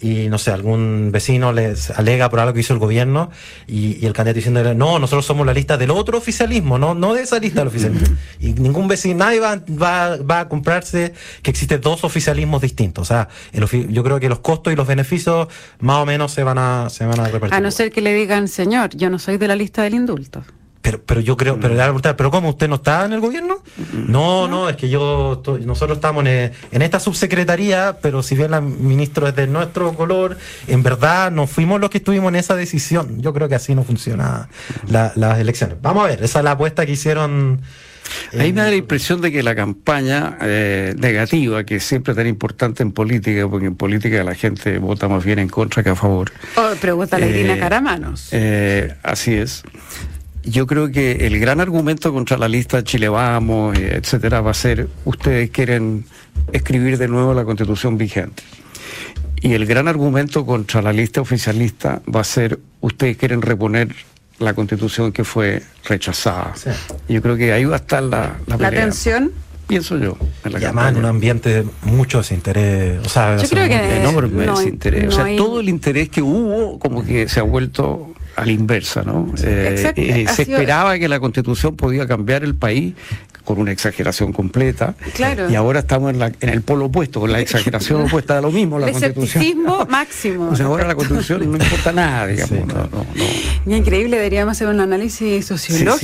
y 0.00 0.28
no 0.28 0.38
sé, 0.38 0.50
algún 0.50 1.10
vecino 1.12 1.52
les 1.52 1.90
alega 1.90 2.28
por 2.30 2.40
algo 2.40 2.52
que 2.54 2.60
hizo 2.60 2.72
el 2.72 2.78
gobierno 2.78 3.30
y, 3.66 3.96
y 4.02 4.06
el 4.06 4.12
candidato 4.12 4.36
diciéndole, 4.36 4.74
no, 4.74 4.98
nosotros 4.98 5.24
somos 5.26 5.46
la 5.46 5.52
lista 5.54 5.76
del 5.76 5.90
otro 5.90 6.18
oficialismo, 6.18 6.78
no, 6.78 6.94
no 6.94 7.14
de 7.14 7.22
esa 7.22 7.38
lista 7.38 7.60
del 7.60 7.68
oficialismo. 7.68 8.06
y 8.40 8.52
ningún 8.54 8.88
vecino, 8.88 9.18
nadie 9.24 9.40
va, 9.40 9.56
va, 9.70 10.16
va 10.18 10.40
a 10.40 10.48
comprarse 10.48 11.14
que 11.42 11.50
existen 11.50 11.80
dos 11.80 12.04
oficialismos 12.04 12.62
distintos. 12.62 13.02
O 13.02 13.04
sea, 13.04 13.28
el 13.52 13.62
ofi- 13.64 13.88
yo 13.88 14.02
creo 14.04 14.20
que 14.20 14.28
los 14.28 14.40
costos 14.40 14.72
y 14.72 14.76
los 14.76 14.86
beneficios 14.86 15.48
más 15.80 15.96
o 15.98 16.06
menos 16.06 16.32
se 16.32 16.42
van 16.42 16.58
a, 16.58 16.88
se 16.90 17.04
van 17.06 17.20
a 17.20 17.24
repartir. 17.28 17.54
A 17.54 17.60
no 17.60 17.70
ser 17.70 17.90
que 17.92 18.00
le 18.00 18.12
digan, 18.14 18.48
señor, 18.48 18.90
yo 18.96 19.10
no 19.10 19.18
soy 19.18 19.36
de 19.38 19.48
la 19.48 19.56
lista 19.56 19.82
del 19.82 19.94
indulto. 19.94 20.44
Pero, 20.86 21.02
pero 21.04 21.20
yo 21.20 21.36
creo, 21.36 21.58
pero, 21.58 21.70
le 21.74 21.78
van 21.78 21.86
a 21.86 21.88
preguntar, 21.88 22.14
¿pero 22.16 22.30
cómo 22.30 22.50
usted 22.50 22.68
no 22.68 22.76
está 22.76 23.04
en 23.06 23.12
el 23.12 23.18
gobierno? 23.20 23.56
No, 23.92 24.46
no, 24.46 24.68
es 24.68 24.76
que 24.76 24.88
yo, 24.88 25.32
estoy- 25.32 25.64
nosotros 25.66 25.98
estamos 25.98 26.24
en, 26.26 26.52
en 26.70 26.82
esta 26.82 27.00
subsecretaría, 27.00 27.98
pero 28.00 28.22
si 28.22 28.36
bien 28.36 28.52
la 28.52 28.60
ministro 28.60 29.26
es 29.26 29.34
de 29.34 29.48
nuestro 29.48 29.94
color, 29.94 30.36
en 30.68 30.84
verdad 30.84 31.32
no 31.32 31.48
fuimos 31.48 31.80
los 31.80 31.90
que 31.90 31.98
estuvimos 31.98 32.28
en 32.28 32.36
esa 32.36 32.54
decisión. 32.54 33.20
Yo 33.20 33.32
creo 33.34 33.48
que 33.48 33.56
así 33.56 33.74
no 33.74 33.82
funciona 33.82 34.48
la- 34.88 35.10
las 35.16 35.40
elecciones. 35.40 35.76
Vamos 35.82 36.04
a 36.04 36.06
ver, 36.06 36.22
esa 36.22 36.38
es 36.38 36.44
la 36.44 36.52
apuesta 36.52 36.86
que 36.86 36.92
hicieron. 36.92 37.60
Ahí 38.38 38.52
me 38.52 38.60
da 38.60 38.68
la 38.68 38.74
eh, 38.74 38.76
impresión 38.76 39.20
de 39.20 39.32
que 39.32 39.42
la 39.42 39.56
campaña 39.56 40.38
eh, 40.40 40.94
negativa, 40.96 41.64
que 41.64 41.76
es 41.76 41.82
siempre 41.84 42.14
tan 42.14 42.28
importante 42.28 42.84
en 42.84 42.92
política, 42.92 43.48
porque 43.48 43.66
en 43.66 43.74
política 43.74 44.22
la 44.22 44.36
gente 44.36 44.78
vota 44.78 45.08
más 45.08 45.24
bien 45.24 45.40
en 45.40 45.48
contra 45.48 45.82
que 45.82 45.90
a 45.90 45.96
favor. 45.96 46.30
Oh, 46.56 46.70
pregúntale 46.80 47.26
a 47.26 47.28
Eh, 47.28 47.40
Irina 47.40 47.58
Caramanos. 47.58 48.28
Eh, 48.30 48.94
así 49.02 49.34
es. 49.34 49.64
Yo 50.46 50.66
creo 50.66 50.90
que 50.92 51.26
el 51.26 51.38
gran 51.40 51.60
argumento 51.60 52.12
contra 52.12 52.38
la 52.38 52.48
lista 52.48 52.82
Chile 52.84 53.08
Vamos, 53.08 53.76
eh, 53.76 53.96
etcétera, 54.00 54.40
va 54.40 54.52
a 54.52 54.54
ser 54.54 54.88
ustedes 55.04 55.50
quieren 55.50 56.04
escribir 56.52 56.98
de 56.98 57.08
nuevo 57.08 57.34
la 57.34 57.44
constitución 57.44 57.98
vigente. 57.98 58.42
Y 59.42 59.52
el 59.54 59.66
gran 59.66 59.88
argumento 59.88 60.46
contra 60.46 60.80
la 60.82 60.92
lista 60.92 61.20
oficialista 61.20 62.00
va 62.14 62.20
a 62.20 62.24
ser 62.24 62.58
ustedes 62.80 63.16
quieren 63.16 63.42
reponer 63.42 63.94
la 64.38 64.54
constitución 64.54 65.12
que 65.12 65.24
fue 65.24 65.62
rechazada. 65.84 66.52
Sí. 66.56 66.70
Yo 67.08 67.20
creo 67.22 67.36
que 67.36 67.52
ahí 67.52 67.64
va 67.64 67.74
a 67.74 67.78
estar 67.78 68.02
la, 68.02 68.36
la 68.46 68.56
La 68.56 68.70
tensión. 68.70 69.32
Pienso 69.66 69.98
yo. 69.98 70.16
En 70.44 70.52
la 70.52 70.60
Y 70.60 70.64
además 70.64 70.92
en 70.92 70.98
un 70.98 71.04
ambiente 71.06 71.48
de 71.64 71.66
mucho 71.82 72.18
desinterés. 72.18 73.04
O 73.04 73.08
sea, 73.08 73.36
Yo 73.36 73.42
o 73.42 73.46
sea, 73.46 73.66
creo 73.66 73.68
que- 73.68 73.96
enorme 73.96 74.46
no 74.46 74.56
desinterés. 74.58 75.04
no 75.04 75.08
o 75.08 75.12
sea, 75.12 75.24
hay- 75.24 75.36
todo 75.36 75.58
el 75.58 75.68
interés 75.68 76.08
que 76.08 76.22
hubo 76.22 76.78
como 76.78 77.04
que 77.04 77.28
se 77.28 77.40
ha 77.40 77.42
vuelto 77.42 78.14
a 78.36 78.44
la 78.44 78.52
inversa, 78.52 79.02
¿no? 79.02 79.32
Eh, 79.42 79.92
eh, 79.96 80.26
se 80.28 80.42
esperaba 80.42 80.98
que 80.98 81.08
la 81.08 81.18
constitución 81.18 81.74
podía 81.74 82.06
cambiar 82.06 82.44
el 82.44 82.54
país 82.54 82.94
con 83.46 83.58
una 83.58 83.72
exageración 83.72 84.32
completa. 84.34 84.94
Claro. 85.14 85.48
Y 85.48 85.54
ahora 85.54 85.78
estamos 85.80 86.10
en, 86.12 86.18
la- 86.18 86.32
en 86.40 86.48
el 86.50 86.60
polo 86.60 86.86
opuesto, 86.86 87.20
con 87.20 87.32
la 87.32 87.40
exageración 87.46 88.02
opuesta 88.02 88.34
de 88.36 88.42
lo 88.42 88.50
mismo, 88.50 88.78
la 88.78 88.88
El 88.88 88.92
constitución. 88.92 89.64
máximo. 89.88 90.50
O 90.50 90.56
sea, 90.56 90.66
ahora 90.66 90.86
la 90.86 90.94
constitución 90.94 91.50
no 91.50 91.56
importa 91.56 91.92
nada, 91.92 92.26
digamos. 92.26 92.50
Sí, 92.50 92.64
no, 92.66 92.74
claro. 92.74 92.88
no, 92.92 93.06
no. 93.14 93.72
Y 93.72 93.74
increíble, 93.76 94.16
deberíamos 94.16 94.52
hacer 94.52 94.68
un 94.68 94.80
análisis 94.80 95.46
sociológico 95.46 95.96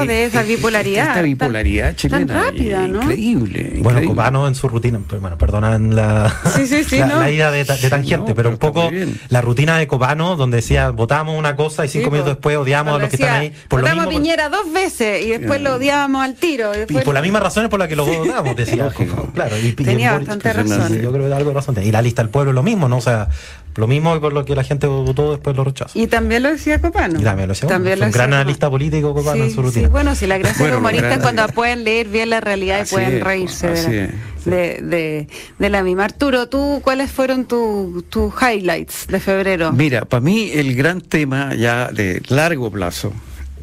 Sí, 0.00 0.02
sí, 0.02 0.06
de 0.08 0.22
eh, 0.22 0.24
esa 0.24 0.42
eh, 0.42 0.46
bipolaridad. 0.46 1.02
Esta 1.04 1.14
tan- 1.14 1.24
bipolaridad 1.24 1.94
chilena. 1.96 2.26
Tan 2.26 2.44
rápida, 2.46 2.88
¿no? 2.88 3.02
Increíble. 3.02 3.60
Bueno, 3.62 4.00
increíble. 4.00 4.06
Copano 4.06 4.48
en 4.48 4.54
su 4.54 4.68
rutina, 4.68 4.98
pues, 5.06 5.20
bueno, 5.20 5.36
perdonan 5.38 5.94
la, 5.94 6.34
Sí, 6.56 6.66
sí, 6.66 6.82
sí, 6.84 6.98
la, 6.98 7.06
¿no? 7.06 7.20
la 7.20 7.30
ida 7.30 7.50
de, 7.50 7.64
de 7.64 7.90
tangente, 7.90 8.30
No, 8.30 8.34
pero 8.34 8.48
un 8.50 8.56
poco 8.58 8.90
la 9.28 9.40
rutina 9.42 9.76
de 9.78 9.86
Copano, 9.86 10.36
donde 10.36 10.56
decía, 10.56 10.90
votamos 10.90 11.38
una 11.38 11.56
cosa 11.56 11.84
y 11.84 11.88
cinco 11.88 12.06
Sí, 12.06 12.10
minutos 12.12 12.34
después 12.34 12.56
odiamos 12.56 12.94
a 12.96 12.98
los 12.98 13.10
que 13.10 13.16
están 13.16 13.34
ahí. 13.40 13.52
Por 13.68 13.80
lo 13.80 13.84
votamos 13.86 14.06
mismo, 14.06 14.18
a 14.18 14.22
Piñera 14.22 14.48
dos 14.48 14.72
veces 14.72 15.24
y 15.24 15.30
después 15.30 15.60
lo 15.60 15.74
odiábamos 15.74 16.22
al 16.22 16.34
tiro. 16.34 16.72
Y, 16.88 16.98
y 16.98 17.00
por 17.02 17.14
las 17.14 17.22
mismas 17.22 17.42
razones 17.42 17.70
por 17.70 17.78
las 17.78 17.88
que 17.88 17.96
lo 17.96 18.04
votamos, 18.06 18.56
decía. 18.56 18.84
Lógico. 18.84 19.28
claro, 19.34 19.56
y, 19.58 19.66
y 19.68 19.72
Tenía 19.72 20.12
Boric, 20.12 20.28
bastante 20.28 20.52
razón. 20.52 21.00
Yo 21.02 21.12
creo 21.12 21.28
que 21.28 21.34
algo 21.34 21.50
de 21.50 21.54
razón. 21.54 21.76
Y 21.82 21.90
la 21.92 22.02
lista 22.02 22.22
del 22.22 22.30
pueblo 22.30 22.52
lo 22.52 22.62
mismo, 22.62 22.88
¿no? 22.88 22.98
O 22.98 23.00
sea, 23.00 23.28
lo 23.76 23.86
mismo 23.86 24.18
por 24.20 24.32
lo 24.32 24.44
que 24.44 24.54
la 24.54 24.64
gente 24.64 24.86
votó, 24.86 25.32
después 25.32 25.54
lo 25.56 25.64
rechazó. 25.64 25.98
Y 25.98 26.06
también 26.06 26.42
lo 26.42 26.50
decía 26.50 26.80
Copano. 26.80 27.20
Y 27.20 27.22
también 27.22 27.48
lo 27.48 27.54
decía, 27.54 27.68
También 27.68 27.98
lo 27.98 28.06
un 28.06 28.10
decía 28.10 28.18
gran 28.22 28.30
Copano. 28.30 28.36
analista 28.42 28.70
político 28.70 29.14
Copano 29.14 29.44
en 29.44 29.50
Sí, 29.50 29.54
su 29.54 29.62
rutina. 29.62 29.86
sí, 29.86 29.90
bueno, 29.92 30.14
si 30.14 30.26
la 30.26 30.38
gracia 30.38 30.58
Bueno, 30.66 30.80
gran- 30.80 31.12
es 31.12 31.18
cuando 31.18 31.46
pueden 31.48 31.84
leer 31.84 32.08
bien 32.08 32.30
la 32.30 32.40
realidad 32.40 32.78
y 32.78 32.80
Así 32.82 32.94
pueden 32.94 33.14
es, 33.18 33.22
reírse 33.24 33.68
de, 33.68 33.82
la- 33.82 34.50
de, 34.56 34.80
de- 34.82 35.28
de 35.58 35.70
la 35.70 35.82
misma. 35.82 36.04
Arturo, 36.04 36.48
¿tú 36.48 36.80
cuáles 36.82 37.10
fueron 37.10 37.44
tu- 37.46 38.04
tus 38.08 38.32
highlights 38.40 39.06
de 39.08 39.20
febrero? 39.20 39.72
Mira, 39.72 40.04
para 40.06 40.20
mí 40.22 40.50
el 40.54 40.74
gran 40.74 41.00
tema 41.02 41.54
ya 41.54 41.90
de 41.90 42.22
largo 42.28 42.70
plazo 42.70 43.12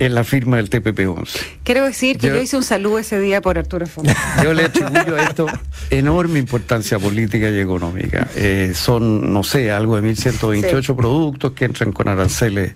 es 0.06 0.12
la 0.12 0.24
firma 0.24 0.58
del 0.58 0.70
TPP-11. 0.70 1.28
Quiero 1.64 1.86
decir 1.86 2.18
que 2.18 2.28
yo, 2.28 2.36
Yo- 2.36 2.42
hice 2.42 2.58
un 2.58 2.64
saludo 2.64 3.00
ese 3.00 3.20
día 3.20 3.42
por 3.42 3.58
Arturo 3.58 3.86
Font. 3.88 4.10
Yo 4.44 4.54
le 4.54 4.66
atribuyo 4.66 5.16
a 5.16 5.24
esto 5.24 5.46
enorme 5.90 6.40
importancia 6.40 7.00
política 7.00 7.50
y 7.50 7.60
económica. 7.60 8.28
Eh, 8.36 8.74
son, 8.76 9.32
no 9.34 9.44
sé, 9.44 9.72
algo 9.72 9.96
de 10.00 10.02
1.128 10.14 10.96
productos 10.96 11.52
que 11.54 11.66
entran 11.66 11.92
con 11.92 12.08
aranceles 12.08 12.74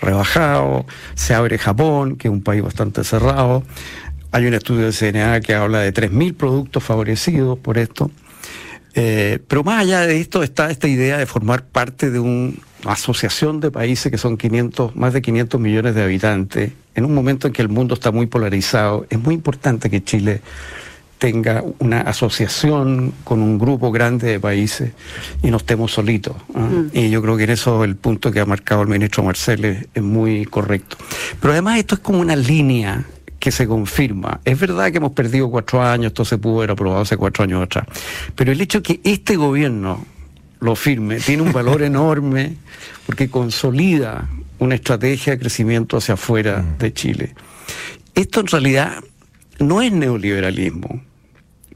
rebajados. 0.00 0.84
Se 1.14 1.34
abre 1.34 1.58
Japón, 1.58 2.16
que 2.16 2.28
es 2.28 2.32
un 2.32 2.42
país 2.42 2.62
bastante 2.62 3.04
cerrado. 3.04 3.62
Hay 4.32 4.46
un 4.46 4.54
estudio 4.54 4.86
de 4.86 4.92
CNA 4.92 5.40
que 5.40 5.54
habla 5.54 5.80
de 5.80 5.92
3.000 5.92 6.34
productos 6.36 6.82
favorecidos 6.84 7.58
por 7.58 7.78
esto. 7.78 8.10
Eh, 8.94 9.38
pero 9.46 9.62
más 9.64 9.80
allá 9.80 10.06
de 10.06 10.20
esto 10.20 10.42
está 10.42 10.70
esta 10.70 10.88
idea 10.88 11.18
de 11.18 11.26
formar 11.26 11.64
parte 11.64 12.10
de 12.10 12.18
una 12.18 12.52
asociación 12.84 13.60
de 13.60 13.70
países 13.70 14.10
que 14.10 14.18
son 14.18 14.36
500, 14.36 14.96
más 14.96 15.12
de 15.12 15.22
500 15.22 15.60
millones 15.60 15.94
de 15.94 16.02
habitantes. 16.02 16.72
En 16.94 17.04
un 17.04 17.14
momento 17.14 17.46
en 17.46 17.52
que 17.52 17.62
el 17.62 17.68
mundo 17.68 17.94
está 17.94 18.10
muy 18.10 18.26
polarizado, 18.26 19.06
es 19.10 19.18
muy 19.18 19.34
importante 19.34 19.90
que 19.90 20.02
Chile 20.02 20.40
tenga 21.18 21.62
una 21.78 22.00
asociación 22.00 23.12
con 23.24 23.42
un 23.42 23.58
grupo 23.58 23.92
grande 23.92 24.26
de 24.26 24.40
países 24.40 24.92
y 25.42 25.50
no 25.50 25.58
estemos 25.58 25.92
solitos. 25.92 26.34
¿ah? 26.54 26.68
Y 26.94 27.10
yo 27.10 27.20
creo 27.20 27.36
que 27.36 27.44
en 27.44 27.50
eso 27.50 27.84
el 27.84 27.94
punto 27.94 28.32
que 28.32 28.40
ha 28.40 28.46
marcado 28.46 28.82
el 28.82 28.88
ministro 28.88 29.22
Marcel 29.22 29.64
es, 29.66 29.86
es 29.94 30.02
muy 30.02 30.46
correcto. 30.46 30.96
Pero 31.38 31.52
además 31.52 31.78
esto 31.78 31.96
es 31.96 32.00
como 32.00 32.20
una 32.20 32.34
línea 32.34 33.04
que 33.40 33.50
se 33.50 33.66
confirma. 33.66 34.40
Es 34.44 34.60
verdad 34.60 34.92
que 34.92 34.98
hemos 34.98 35.12
perdido 35.12 35.50
cuatro 35.50 35.82
años, 35.82 36.08
esto 36.08 36.24
se 36.24 36.38
pudo 36.38 36.58
haber 36.58 36.72
aprobado 36.72 37.00
hace 37.00 37.16
cuatro 37.16 37.42
años 37.42 37.64
atrás, 37.64 37.86
pero 38.36 38.52
el 38.52 38.60
hecho 38.60 38.82
que 38.82 39.00
este 39.02 39.34
gobierno 39.34 40.04
lo 40.60 40.76
firme 40.76 41.16
tiene 41.18 41.42
un 41.42 41.52
valor 41.52 41.82
enorme 41.82 42.56
porque 43.06 43.30
consolida 43.30 44.28
una 44.58 44.74
estrategia 44.74 45.32
de 45.32 45.38
crecimiento 45.38 45.96
hacia 45.96 46.14
afuera 46.14 46.62
de 46.78 46.92
Chile. 46.92 47.34
Esto 48.14 48.40
en 48.40 48.46
realidad 48.46 48.92
no 49.58 49.80
es 49.80 49.90
neoliberalismo, 49.90 51.02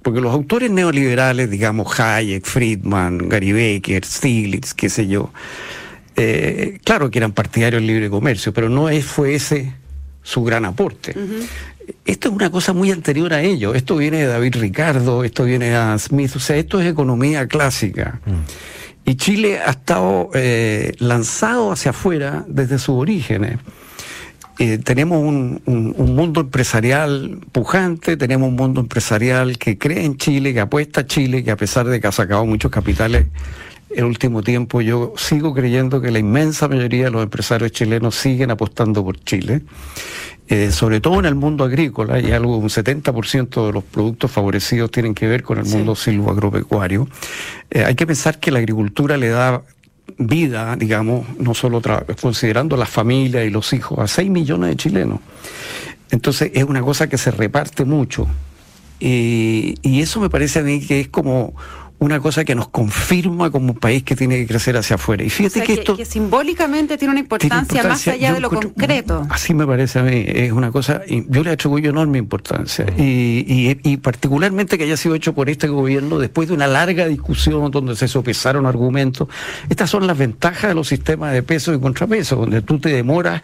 porque 0.03 0.21
los 0.21 0.35
autores 0.35 0.71
neoliberales, 0.71 1.51
digamos 1.51 1.99
Hayek, 1.99 2.45
Friedman, 2.45 3.31
Gary 3.31 3.53
Becker, 3.53 4.05
Stiglitz, 4.05 4.75
qué 4.75 4.91
sé 4.91 5.07
yo, 5.07 5.33
eh, 6.17 6.79
claro 6.85 7.11
que 7.11 7.19
eran 7.19 7.33
partidarios 7.33 7.81
del 7.81 7.87
libre 7.87 8.11
comercio, 8.11 8.53
pero 8.53 8.69
no 8.69 8.91
es, 8.91 9.07
fue 9.07 9.35
ese 9.35 9.73
su 10.25 10.43
gran 10.43 10.65
aporte. 10.65 11.15
Esto 12.05 12.29
es 12.31 12.35
una 12.35 12.51
cosa 12.51 12.73
muy 12.73 12.91
anterior 12.91 13.33
a 13.33 13.43
ello. 13.43 13.75
Esto 13.75 13.97
viene 13.97 14.17
de 14.19 14.27
David 14.27 14.57
Ricardo, 14.57 15.23
esto 15.23 15.45
viene 15.45 15.67
de 15.69 15.75
Adam 15.77 15.99
Smith, 16.01 16.33
o 16.35 16.41
sea, 16.41 16.57
esto 16.57 16.81
es 16.81 16.91
economía 16.91 17.47
clásica. 17.47 18.21
Y 19.05 19.17
Chile 19.17 19.61
ha 19.61 19.71
estado 19.71 20.31
eh, 20.35 20.93
lanzado 20.99 21.71
hacia 21.71 21.91
afuera 21.91 22.45
desde 22.49 22.79
sus 22.79 22.97
orígenes. 22.97 23.59
Eh, 24.59 24.79
tenemos 24.79 25.19
un, 25.21 25.61
un- 25.67 25.95
un 25.99 26.15
mundo 26.15 26.41
empresarial 26.41 27.39
pujante, 27.53 28.17
tenemos 28.17 28.49
un 28.49 28.55
mundo 28.57 28.81
empresarial 28.81 29.59
que 29.59 29.77
cree 29.77 30.05
en 30.05 30.17
Chile, 30.17 30.55
que 30.55 30.61
apuesta 30.61 31.01
a 31.03 31.07
Chile, 31.07 31.45
que 31.45 31.51
a 31.51 31.57
pesar 31.57 31.87
de 31.87 32.01
que 32.01 32.07
ha 32.07 32.13
sacado 32.13 32.47
muchos 32.47 32.71
capitales 32.71 33.27
el 33.97 34.05
último 34.05 34.43
tiempo, 34.43 34.81
yo 34.81 35.13
sigo 35.17 35.55
creyendo 35.55 36.01
que 36.01 36.11
la 36.11 36.19
inmensa 36.19 36.69
mayoría 36.69 37.05
de 37.07 37.11
los 37.11 37.23
empresarios 37.23 37.73
chilenos 37.73 38.15
siguen 38.15 38.51
apostando 38.51 39.05
por 39.05 39.19
Chile. 39.25 39.63
Eh, 40.47 40.73
sobre 40.73 41.01
todo 41.01 41.19
en 41.21 41.25
el 41.25 41.35
mundo 41.37 41.65
agrícola, 41.65 42.21
y 42.21 42.31
algo, 42.33 42.59
un 42.59 42.69
70% 42.69 43.67
de 43.67 43.73
los 43.73 43.83
productos 43.83 44.31
favorecidos 44.31 44.91
tienen 44.91 45.15
que 45.15 45.27
ver 45.27 45.43
con 45.43 45.59
el 45.59 45.65
Sí. 45.65 45.77
mundo 45.77 45.95
silvoagropecuario. 45.97 47.09
Eh, 47.71 47.83
hay 47.85 47.95
que 47.95 48.07
pensar 48.07 48.39
que 48.39 48.51
la 48.51 48.59
agricultura 48.59 49.17
le 49.17 49.29
da 49.29 49.63
vida, 50.19 50.77
digamos, 50.77 51.27
no 51.39 51.55
solo 51.55 51.81
considerando 52.21 52.77
las 52.77 52.91
familias 52.91 53.47
y 53.47 53.51
los 53.51 53.73
hijos, 53.73 53.99
a 53.99 54.07
6 54.07 54.29
millones 54.31 54.69
de 54.71 54.77
chilenos. 54.77 55.21
Entonces 56.11 56.51
es 56.55 56.65
una 56.65 56.83
cosa 56.83 57.09
que 57.09 57.17
se 57.17 57.31
reparte 57.31 57.87
mucho. 57.87 58.27
Y, 59.01 59.77
y 59.83 60.03
eso 60.03 60.21
me 60.21 60.29
parece 60.31 60.59
a 60.59 60.63
mí 60.63 60.81
que 60.81 61.01
es 61.01 61.09
como 61.09 61.55
una 61.99 62.21
cosa 62.21 62.45
que 62.45 62.55
nos 62.55 62.69
confirma 62.69 63.51
como 63.51 63.73
un 63.73 63.79
país 63.79 64.03
que 64.03 64.15
tiene 64.17 64.37
que 64.39 64.47
crecer 64.47 64.77
hacia 64.77 64.97
afuera. 64.97 65.23
Y 65.25 65.29
O 65.29 65.31
fíjate 65.31 65.55
sea, 65.55 65.63
que 65.65 65.75
que, 65.75 65.81
esto... 65.81 65.97
que 65.97 66.05
simbólicamente 66.05 66.99
tiene 66.99 67.13
una 67.15 67.23
tiene 67.39 67.57
importancia, 67.57 67.83
más 67.89 68.07
allá 68.09 68.29
Yo 68.29 68.35
de 68.35 68.41
lo 68.41 68.49
encuentro- 68.49 68.73
concreto. 68.75 69.27
Así 69.31 69.55
me 69.55 69.67
parece 69.67 70.01
a 70.01 70.03
mí, 70.03 70.25
es 70.27 70.53
una 70.53 70.71
cosa, 70.71 71.01
yo 71.07 71.43
le 71.43 71.51
atribuyo 71.51 71.91
enorme 71.91 72.19
importancia. 72.19 72.85
Y, 72.99 73.45
y- 73.47 73.81
y 73.83 73.97
particularmente 73.99 74.77
que 74.77 74.85
haya 74.85 74.97
sido 74.97 75.15
hecho 75.15 75.35
por 75.35 75.49
este 75.49 75.69
gobierno 75.69 76.19
después 76.19 76.49
de 76.49 76.55
una 76.55 76.67
larga 76.67 77.07
discusión 77.07 77.71
donde 77.71 77.97
se 77.97 78.09
sopesaron 78.09 78.67
argumentos. 78.67 79.29
Estas 79.69 79.89
son 79.89 80.07
las 80.07 80.19
ventajas 80.19 80.69
de 80.71 80.75
los 80.75 80.89
sistemas 80.89 81.33
de 81.33 81.43
peso 81.43 81.73
y 81.73 81.81
contrapeso, 81.81 82.37
donde 82.37 82.61
tú 82.63 82.79
te 82.79 82.91
demoras, 82.91 83.41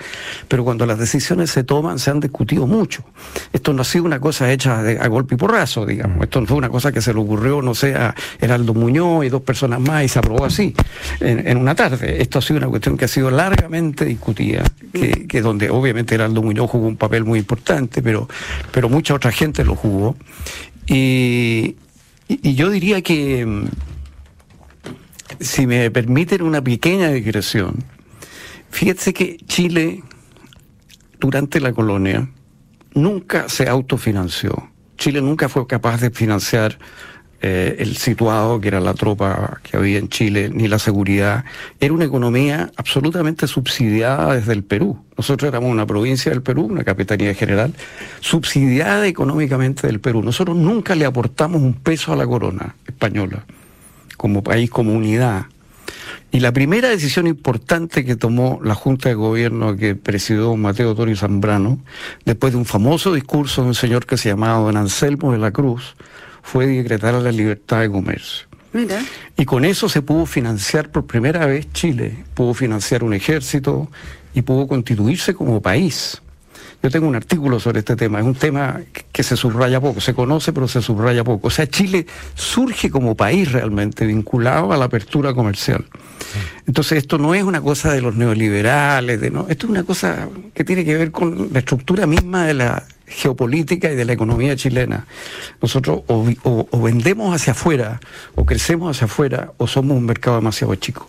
pero 0.49 0.65
cuando 0.65 0.85
las 0.87 0.99
decisiones 0.99 1.51
se 1.51 1.65
toman 1.65 1.99
se 1.99 2.11
han 2.11 2.21
discutido 2.21 2.67
mucho. 2.67 3.05
Esto 3.53 3.73
no 3.73 3.83
ha 3.83 3.85
sido 3.85 4.05
una 4.05 4.21
cosa 4.21 4.53
hecha 4.53 4.83
de- 4.83 4.99
a 4.99 5.07
golpe 5.09 5.35
y 5.37 5.39
porrazo, 5.39 5.87
digamos. 5.87 6.25
Esto 6.25 6.41
no 6.41 6.47
fue 6.47 6.57
una 6.59 6.69
cosa 6.69 6.93
que 6.93 7.01
se 7.01 7.15
le 7.15 7.21
ocurrió, 7.21 7.63
no 7.63 7.75
sé, 7.75 7.95
a 7.95 8.15
Heraldo 8.41 8.75
Muñoz 8.75 9.25
y 9.25 9.29
dos 9.29 9.43
personas 9.43 9.81
más 9.81 10.05
y 10.05 10.09
se 10.09 10.19
aprobó 10.19 10.45
así, 10.45 10.75
en, 11.21 11.57
una 11.57 11.75
tarde. 11.75 12.21
Esto 12.23 12.39
ha 12.39 12.43
sido 12.43 12.59
una 12.59 12.69
cuestión 12.69 12.97
que 12.97 13.05
ha 13.05 13.09
sido 13.09 13.31
largamente 13.31 14.05
discutida, 14.05 14.65
que, 14.93 15.41
donde 15.41 15.71
obviamente 15.71 16.15
Heraldo 16.15 16.43
Muñoz 16.43 16.71
jugó 16.71 16.87
un 16.87 16.97
papel 16.97 17.25
muy 17.25 17.39
importante, 17.39 18.03
pero, 18.03 18.29
pero 18.73 18.89
mucha 18.89 19.15
otra 19.15 19.33
gente 19.33 19.65
lo 19.65 19.75
jugó. 19.77 20.17
Y, 20.87 21.77
y- 22.29 22.41
y 22.51 22.55
yo 22.55 22.71
diría 22.71 23.03
que, 23.03 23.45
mm, 23.47 23.65
si 25.41 25.67
me 25.67 25.91
permiten 25.91 26.43
una 26.43 26.63
pequeña 26.63 27.09
digresión, 27.11 27.85
fíjense 28.71 29.13
que 29.13 29.37
Chile, 29.47 30.03
durante 31.19 31.61
la 31.61 31.73
colonia, 31.73 32.29
nunca 32.95 33.49
se 33.49 33.69
autofinanció. 33.69 34.71
Chile 34.97 35.23
nunca 35.23 35.49
fue 35.49 35.67
capaz 35.67 36.01
de 36.01 36.11
financiar 36.11 36.79
eh, 37.43 37.77
el 37.79 37.97
situado, 37.97 38.61
que 38.61 38.69
era 38.69 38.81
la 38.81 38.93
tropa 38.93 39.61
que 39.63 39.77
había 39.79 39.99
en 39.99 40.09
Chile, 40.11 40.51
ni 40.53 40.69
la 40.69 40.79
seguridad. 40.79 41.45
Era 41.81 41.95
una 41.95 42.05
economía 42.05 42.71
absolutamente 42.77 43.47
subsidiada 43.47 44.35
desde 44.35 44.53
el 44.53 44.63
Perú. 44.63 45.03
Nosotros 45.17 45.49
éramos 45.49 45.71
una 45.71 45.87
provincia 45.87 46.31
del 46.31 46.43
Perú, 46.43 46.67
una 46.67 46.85
capitanía 46.85 47.33
general, 47.35 47.73
subsidiada 48.21 49.07
económicamente 49.07 49.87
del 49.87 50.01
Perú. 50.01 50.23
Nosotros 50.23 50.55
nunca 50.55 50.95
le 50.95 51.07
aportamos 51.07 51.63
un 51.63 51.73
peso 51.73 52.13
a 52.13 52.17
la 52.17 52.27
corona 52.27 52.77
española, 52.87 53.45
como 54.19 54.43
país, 54.43 54.69
como 54.69 54.93
unidad. 54.93 55.47
Y 56.33 56.41
la 56.41 56.53
primera 56.53 56.91
decisión 56.91 57.27
importante 57.27 58.05
que 58.05 58.17
tomó 58.17 58.61
la 58.63 58.75
Junta 58.75 59.09
de 59.09 59.15
Gobierno 59.15 59.77
que 59.77 59.97
presidió 59.97 60.55
Mateo 60.57 60.95
Torio 60.95 61.17
Zambrano, 61.17 61.81
después 62.25 62.53
de 62.53 62.59
un 62.59 62.67
famoso 62.67 63.15
discurso 63.15 63.63
de 63.63 63.69
un 63.69 63.75
señor 63.75 64.07
que 64.07 64.17
se 64.17 64.29
llamaba 64.29 64.59
don 64.59 64.77
Anselmo 64.77 65.33
de 65.33 65.39
la 65.39 65.51
Cruz, 65.51 65.97
fue 66.43 66.67
decretar 66.67 67.15
la 67.15 67.33
libertad 67.33 67.81
de 67.81 67.91
comercio. 67.91 68.47
Mira, 68.73 69.01
Y 69.37 69.45
con 69.47 69.65
eso 69.65 69.89
se 69.89 70.01
pudo 70.01 70.27
financiar 70.27 70.91
por 70.91 71.07
primera 71.07 71.45
vez 71.47 71.73
Chile, 71.73 72.25
pudo 72.35 72.55
financiar 72.55 73.03
un 73.03 73.15
ejército 73.15 73.91
y 74.33 74.43
pudo 74.43 74.69
constituirse 74.69 75.35
como 75.35 75.61
país. 75.61 76.23
Yo 76.83 76.91
tengo 76.91 77.07
un 77.07 77.15
artículo 77.15 77.61
sobre 77.61 77.81
este 77.81 77.95
tema, 77.95 78.21
es 78.21 78.25
un 78.25 78.35
tema 78.35 78.81
que 79.13 79.23
se 79.23 79.37
subraya 79.37 79.81
poco, 79.81 80.01
se 80.01 80.15
conoce 80.15 80.53
pero 80.53 80.67
se 80.67 80.81
subraya 80.81 81.23
poco. 81.25 81.49
O 81.49 81.51
sea, 81.51 81.67
Chile 81.67 82.07
surge 82.35 82.91
como 82.91 83.15
país 83.15 83.53
realmente 83.53 84.07
vinculado 84.07 84.73
a 84.73 84.79
la 84.79 84.87
apertura 84.87 85.35
comercial. 85.35 85.85
Entonces 86.67 86.99
esto 86.99 87.19
no 87.19 87.35
es 87.35 87.43
una 87.43 87.61
cosa 87.61 87.93
de 87.93 88.01
los 88.01 88.15
neoliberales, 88.15 89.21
de, 89.21 89.31
no, 89.31 89.47
esto 89.49 89.67
es 89.67 89.71
una 89.71 89.83
cosa 89.83 90.29
que 90.55 90.65
tiene 90.65 90.85
que 90.85 90.97
ver 90.97 91.11
con 91.11 91.51
la 91.53 91.59
estructura 91.59 92.07
misma 92.07 92.47
de 92.47 92.55
la 92.55 92.87
geopolítica 93.11 93.91
y 93.91 93.97
de 93.97 94.05
la 94.05 94.13
economía 94.13 94.57
chilena. 94.57 95.07
Nosotros 95.61 96.03
o, 96.07 96.81
vendemos 96.81 97.35
hacia 97.35 97.53
afuera, 97.53 98.01
o 98.35 98.47
crecemos 98.47 98.97
hacia 98.97 99.07
afuera, 99.07 99.53
o 99.59 99.67
somos 99.67 99.97
un 99.97 100.07
mercado 100.07 100.37
demasiado 100.37 100.75
chico 100.77 101.09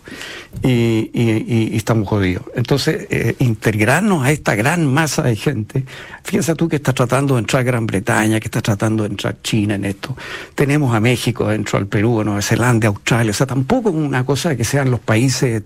y, 0.62 1.76
estamos 1.76 2.08
jodidos. 2.08 2.44
Entonces, 2.54 3.06
eh, 3.10 3.36
integrarnos 3.38 4.24
a 4.24 4.30
esta 4.30 4.54
gran 4.54 4.86
masa 4.92 5.22
de 5.22 5.36
gente, 5.36 5.84
fíjense 6.24 6.54
tú 6.54 6.68
que 6.68 6.76
estás 6.76 6.94
tratando 6.94 7.34
de 7.34 7.40
entrar 7.40 7.64
Gran 7.64 7.86
Bretaña, 7.86 8.40
que 8.40 8.46
estás 8.46 8.62
tratando 8.62 9.04
de 9.04 9.10
entrar 9.10 9.36
China 9.42 9.74
en 9.74 9.84
esto. 9.84 10.16
Tenemos 10.54 10.94
a 10.94 11.00
México 11.00 11.48
dentro, 11.48 11.78
al 11.78 11.86
Perú, 11.86 12.20
a 12.20 12.24
Nueva 12.24 12.42
Zelanda, 12.42 12.88
Australia. 12.88 13.30
O 13.30 13.34
sea, 13.34 13.46
tampoco 13.46 13.88
es 13.88 13.94
una 13.94 14.24
cosa 14.24 14.56
que 14.56 14.64
sean 14.64 14.90
los 14.90 15.00
países 15.00 15.62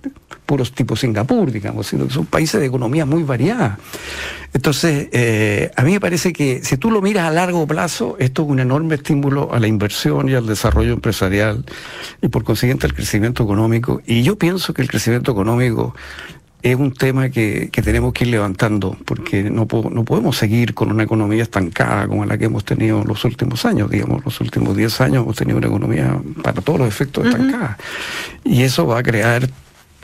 puros 0.47 0.73
tipo 0.73 0.97
Singapur, 0.97 1.51
digamos, 1.51 1.89
sino 1.89 2.07
que 2.07 2.15
son 2.15 2.27
países 2.27 2.61
de 2.61 2.67
economía 2.67 3.05
muy 3.05 3.25
variada. 3.25 3.79
Entonces, 4.55 5.09
eh, 5.13 5.71
a 5.77 5.83
mí 5.83 5.93
me 5.93 6.01
parece 6.01 6.33
que 6.33 6.63
si 6.63 6.77
tú 6.79 6.91
lo 6.91 7.03
miras 7.03 7.27
a 7.27 7.31
largo 7.31 7.67
plazo, 7.67 8.17
esto 8.19 8.43
es 8.43 8.49
un 8.49 8.61
enorme 8.61 8.95
estímulo 8.95 9.53
a 9.53 9.61
la 9.61 9.67
inversión 9.67 10.29
y 10.29 10.35
al 10.35 10.47
desarrollo 10.47 10.93
empresarial 10.95 11.65
y 12.23 12.29
por 12.29 12.45
consiguiente 12.45 12.87
al 12.87 12.95
crecimiento 12.95 13.43
económico. 13.43 14.01
Y 14.07 14.23
yo 14.23 14.39
pienso 14.39 14.73
que 14.73 14.83
el 14.83 14.89
crecimiento 14.89 15.33
económico 15.33 15.95
es 16.63 16.77
un 16.77 16.93
tema 16.93 17.29
que, 17.29 17.71
tenemos 17.73 18.13
que 18.13 18.25
ir 18.25 18.31
levantando, 18.31 18.97
porque 19.05 19.45
no, 19.45 19.69
no 19.91 20.05
podemos 20.05 20.37
seguir 20.37 20.75
con 20.75 20.91
una 20.91 21.05
economía 21.05 21.43
estancada 21.43 22.09
como 22.09 22.25
la 22.25 22.39
que 22.39 22.47
hemos 22.47 22.65
tenido 22.65 23.03
en 23.03 23.09
los 23.09 23.25
últimos 23.25 23.65
años, 23.65 23.91
digamos, 23.91 24.25
los 24.25 24.41
últimos 24.41 24.77
10 24.77 25.01
años 25.03 25.23
hemos 25.23 25.37
tenido 25.37 25.59
una 25.59 25.69
economía 25.69 26.21
para 26.43 26.61
todos 26.63 26.81
los 26.81 26.89
efectos 26.89 27.27
estancada. 27.27 27.79
Y 28.43 28.63
eso 28.63 28.87
va 28.87 28.99
a 28.99 29.03
crear 29.03 29.49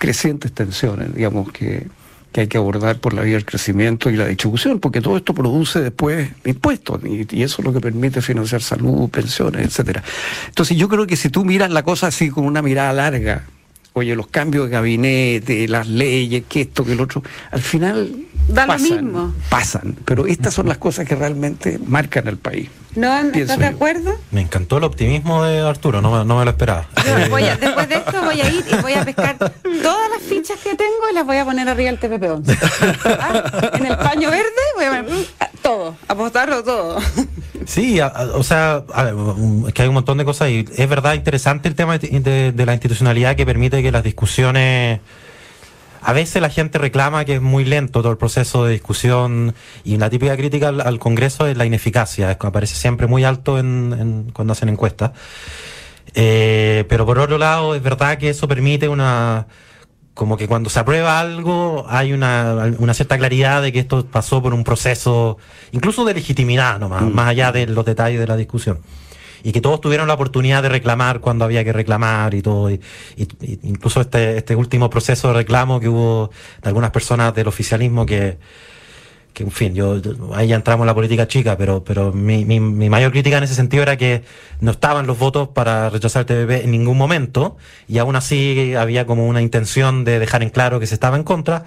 crecientes 0.02 0.50
tensiones, 0.50 1.14
digamos, 1.14 1.52
que, 1.52 1.86
que 2.32 2.40
hay 2.40 2.46
que 2.48 2.58
abordar 2.58 2.98
por 2.98 3.14
la 3.14 3.22
vía 3.22 3.34
del 3.34 3.44
crecimiento 3.44 4.10
y 4.10 4.16
la 4.16 4.26
distribución, 4.26 4.80
porque 4.80 5.00
todo 5.00 5.16
esto 5.16 5.32
produce 5.32 5.80
después 5.80 6.28
impuestos 6.44 7.00
y, 7.04 7.40
eso 7.40 7.62
es 7.62 7.64
lo 7.64 7.72
que 7.72 7.78
permite 7.78 8.20
financiar 8.20 8.62
salud, 8.62 9.08
pensiones, 9.10 9.64
etcétera. 9.64 10.02
Entonces 10.48 10.76
yo 10.76 10.88
creo 10.88 11.06
que 11.06 11.14
si 11.14 11.28
tú 11.28 11.44
miras 11.44 11.70
la 11.70 11.84
cosa 11.84 12.08
así 12.08 12.30
con 12.30 12.46
una 12.46 12.62
mirada 12.62 12.92
larga, 12.92 13.44
oye, 13.92 14.16
los 14.16 14.26
cambios 14.26 14.64
de 14.64 14.72
gabinete, 14.72 15.68
las 15.68 15.86
leyes, 15.86 16.42
que 16.48 16.62
esto, 16.62 16.84
que 16.84 16.94
el 16.94 17.00
otro, 17.00 17.22
al 17.52 17.62
final 17.62 18.12
da 18.48 18.66
lo 18.66 18.78
mismo. 18.80 19.34
Pasan, 19.50 19.94
pero 20.04 20.26
estas 20.26 20.52
son 20.52 20.66
las 20.66 20.78
cosas 20.78 21.06
que 21.06 21.14
realmente 21.14 21.78
marcan 21.86 22.26
al 22.26 22.38
país. 22.38 22.68
¿No 22.94 23.18
estás 23.18 23.58
de 23.58 23.66
acuerdo? 23.66 24.14
Me 24.30 24.42
encantó 24.42 24.78
el 24.78 24.84
optimismo 24.84 25.44
de 25.44 25.60
Arturo, 25.60 26.02
no, 26.02 26.24
no 26.24 26.38
me 26.38 26.44
lo 26.44 26.50
esperaba. 26.50 26.86
después 27.04 27.88
de 27.88 27.96
esto 27.96 28.22
voy 28.22 28.40
a 28.40 28.48
ir 28.48 28.64
y 28.70 28.82
voy 28.82 28.92
a 28.92 29.04
pescar 29.04 29.36
todas 29.38 30.10
las 30.10 30.22
fichas 30.28 30.58
que 30.58 30.74
tengo 30.74 31.10
y 31.10 31.14
las 31.14 31.24
voy 31.24 31.38
a 31.38 31.44
poner 31.44 31.68
arriba 31.68 31.90
del 31.90 32.00
TPP-11. 32.00 32.58
Ah, 33.22 33.70
en 33.74 33.86
el 33.86 33.96
paño 33.96 34.30
verde 34.30 34.50
voy 34.76 34.84
a 34.84 34.90
poner 34.90 35.26
todo, 35.62 35.96
apostarlo 36.08 36.62
todo. 36.62 36.98
Sí, 37.66 38.00
o 38.00 38.42
sea, 38.42 38.84
es 39.66 39.72
que 39.74 39.82
hay 39.82 39.88
un 39.88 39.94
montón 39.94 40.18
de 40.18 40.24
cosas 40.24 40.50
y 40.50 40.64
es 40.76 40.88
verdad 40.88 41.14
interesante 41.14 41.68
el 41.68 41.74
tema 41.74 41.98
de 41.98 42.62
la 42.66 42.72
institucionalidad 42.72 43.36
que 43.36 43.46
permite 43.46 43.82
que 43.82 43.92
las 43.92 44.02
discusiones 44.02 45.00
a 46.02 46.12
veces 46.12 46.42
la 46.42 46.50
gente 46.50 46.78
reclama 46.78 47.24
que 47.24 47.36
es 47.36 47.42
muy 47.42 47.64
lento 47.64 48.02
todo 48.02 48.10
el 48.10 48.18
proceso 48.18 48.64
de 48.64 48.72
discusión 48.72 49.54
y 49.84 49.96
la 49.96 50.10
típica 50.10 50.36
crítica 50.36 50.68
al, 50.68 50.98
Congreso 50.98 51.46
es 51.46 51.56
la 51.56 51.64
ineficacia, 51.64 52.36
aparece 52.40 52.74
siempre 52.74 53.06
muy 53.06 53.24
alto 53.24 53.58
en, 53.58 54.30
cuando 54.32 54.52
hacen 54.52 54.68
encuestas. 54.68 55.12
Eh, 56.14 56.84
pero 56.88 57.06
por 57.06 57.18
otro 57.18 57.38
lado, 57.38 57.74
es 57.74 57.82
verdad 57.82 58.18
que 58.18 58.28
eso 58.30 58.48
permite 58.48 58.88
una 58.88 59.46
como 60.14 60.36
que 60.36 60.46
cuando 60.46 60.68
se 60.68 60.78
aprueba 60.78 61.20
algo 61.20 61.86
hay 61.88 62.12
una, 62.12 62.74
una 62.78 62.92
cierta 62.92 63.16
claridad 63.16 63.62
de 63.62 63.72
que 63.72 63.78
esto 63.78 64.04
pasó 64.04 64.42
por 64.42 64.52
un 64.52 64.62
proceso 64.62 65.38
incluso 65.70 66.04
de 66.04 66.12
legitimidad 66.12 66.78
nomás, 66.78 67.02
mm. 67.02 67.14
más 67.14 67.28
allá 67.28 67.50
de 67.50 67.66
los 67.66 67.86
detalles 67.86 68.20
de 68.20 68.26
la 68.26 68.36
discusión 68.36 68.80
y 69.42 69.52
que 69.52 69.60
todos 69.60 69.80
tuvieron 69.80 70.08
la 70.08 70.14
oportunidad 70.14 70.62
de 70.62 70.68
reclamar 70.68 71.20
cuando 71.20 71.44
había 71.44 71.64
que 71.64 71.72
reclamar 71.72 72.34
y 72.34 72.42
todo. 72.42 72.70
Y, 72.70 72.80
incluso 73.62 74.00
este, 74.00 74.38
este 74.38 74.56
último 74.56 74.90
proceso 74.90 75.28
de 75.28 75.34
reclamo 75.34 75.80
que 75.80 75.88
hubo 75.88 76.30
de 76.62 76.68
algunas 76.68 76.90
personas 76.90 77.34
del 77.34 77.48
oficialismo 77.48 78.06
que, 78.06 78.38
que 79.32 79.44
en 79.44 79.50
fin, 79.50 79.74
yo 79.74 80.00
ahí 80.34 80.48
ya 80.48 80.56
entramos 80.56 80.84
en 80.84 80.88
la 80.88 80.94
política 80.94 81.26
chica, 81.26 81.56
pero, 81.56 81.82
pero 81.82 82.12
mi, 82.12 82.44
mi, 82.44 82.60
mi, 82.60 82.90
mayor 82.90 83.12
crítica 83.12 83.38
en 83.38 83.44
ese 83.44 83.54
sentido 83.54 83.82
era 83.82 83.96
que 83.96 84.24
no 84.60 84.72
estaban 84.72 85.06
los 85.06 85.18
votos 85.18 85.48
para 85.48 85.88
rechazar 85.88 86.20
el 86.20 86.26
TPP 86.26 86.64
en 86.64 86.70
ningún 86.70 86.98
momento, 86.98 87.56
y 87.88 87.98
aún 87.98 88.14
así 88.14 88.74
había 88.74 89.06
como 89.06 89.26
una 89.26 89.40
intención 89.40 90.04
de 90.04 90.18
dejar 90.18 90.42
en 90.42 90.50
claro 90.50 90.80
que 90.80 90.86
se 90.86 90.94
estaba 90.94 91.16
en 91.16 91.24
contra, 91.24 91.64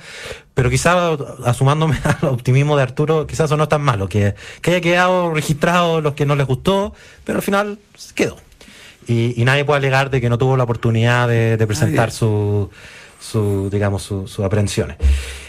pero 0.53 0.69
quizás, 0.69 1.19
asumándome 1.43 1.97
al 2.21 2.29
optimismo 2.29 2.77
de 2.77 2.83
Arturo, 2.83 3.25
quizás 3.25 3.45
eso 3.45 3.57
no 3.57 3.63
es 3.63 3.69
tan 3.69 3.81
malo, 3.81 4.07
que, 4.07 4.35
que 4.61 4.71
haya 4.71 4.81
quedado 4.81 5.33
registrado 5.33 6.01
los 6.01 6.13
que 6.13 6.25
no 6.25 6.35
les 6.35 6.45
gustó, 6.45 6.93
pero 7.23 7.39
al 7.39 7.43
final 7.43 7.79
quedó. 8.13 8.37
Y, 9.07 9.39
y 9.39 9.45
nadie 9.45 9.65
puede 9.65 9.77
alegar 9.77 10.09
de 10.09 10.21
que 10.21 10.29
no 10.29 10.37
tuvo 10.37 10.57
la 10.57 10.63
oportunidad 10.63 11.27
de, 11.27 11.57
de 11.57 11.67
presentar 11.67 12.11
su 12.11 12.69
su, 13.25 13.69
digamos, 13.71 14.03
sus 14.03 14.31
su 14.31 14.43
aprehensiones. 14.43 14.97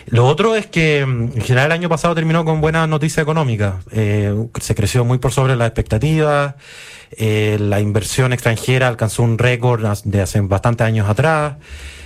Lo 0.07 0.27
otro 0.27 0.55
es 0.55 0.67
que 0.67 1.05
mm, 1.05 1.33
en 1.35 1.43
general 1.43 1.67
el 1.67 1.73
año 1.73 1.89
pasado 1.89 2.15
terminó 2.15 2.45
con 2.45 2.61
buenas 2.61 2.89
noticias 2.89 3.23
económicas. 3.23 3.75
Eh, 3.91 4.35
se 4.61 4.75
creció 4.75 5.05
muy 5.05 5.19
por 5.19 5.33
sobre 5.33 5.57
las 5.57 5.69
expectativas. 5.69 6.55
Eh, 7.13 7.57
la 7.61 7.81
inversión 7.81 8.33
extranjera 8.33 8.89
alcanzó 8.89 9.23
un 9.23 9.39
récord 9.39 9.85
de 10.05 10.21
hace 10.21 10.41
bastantes 10.41 10.87
años 10.87 11.09
atrás, 11.09 11.57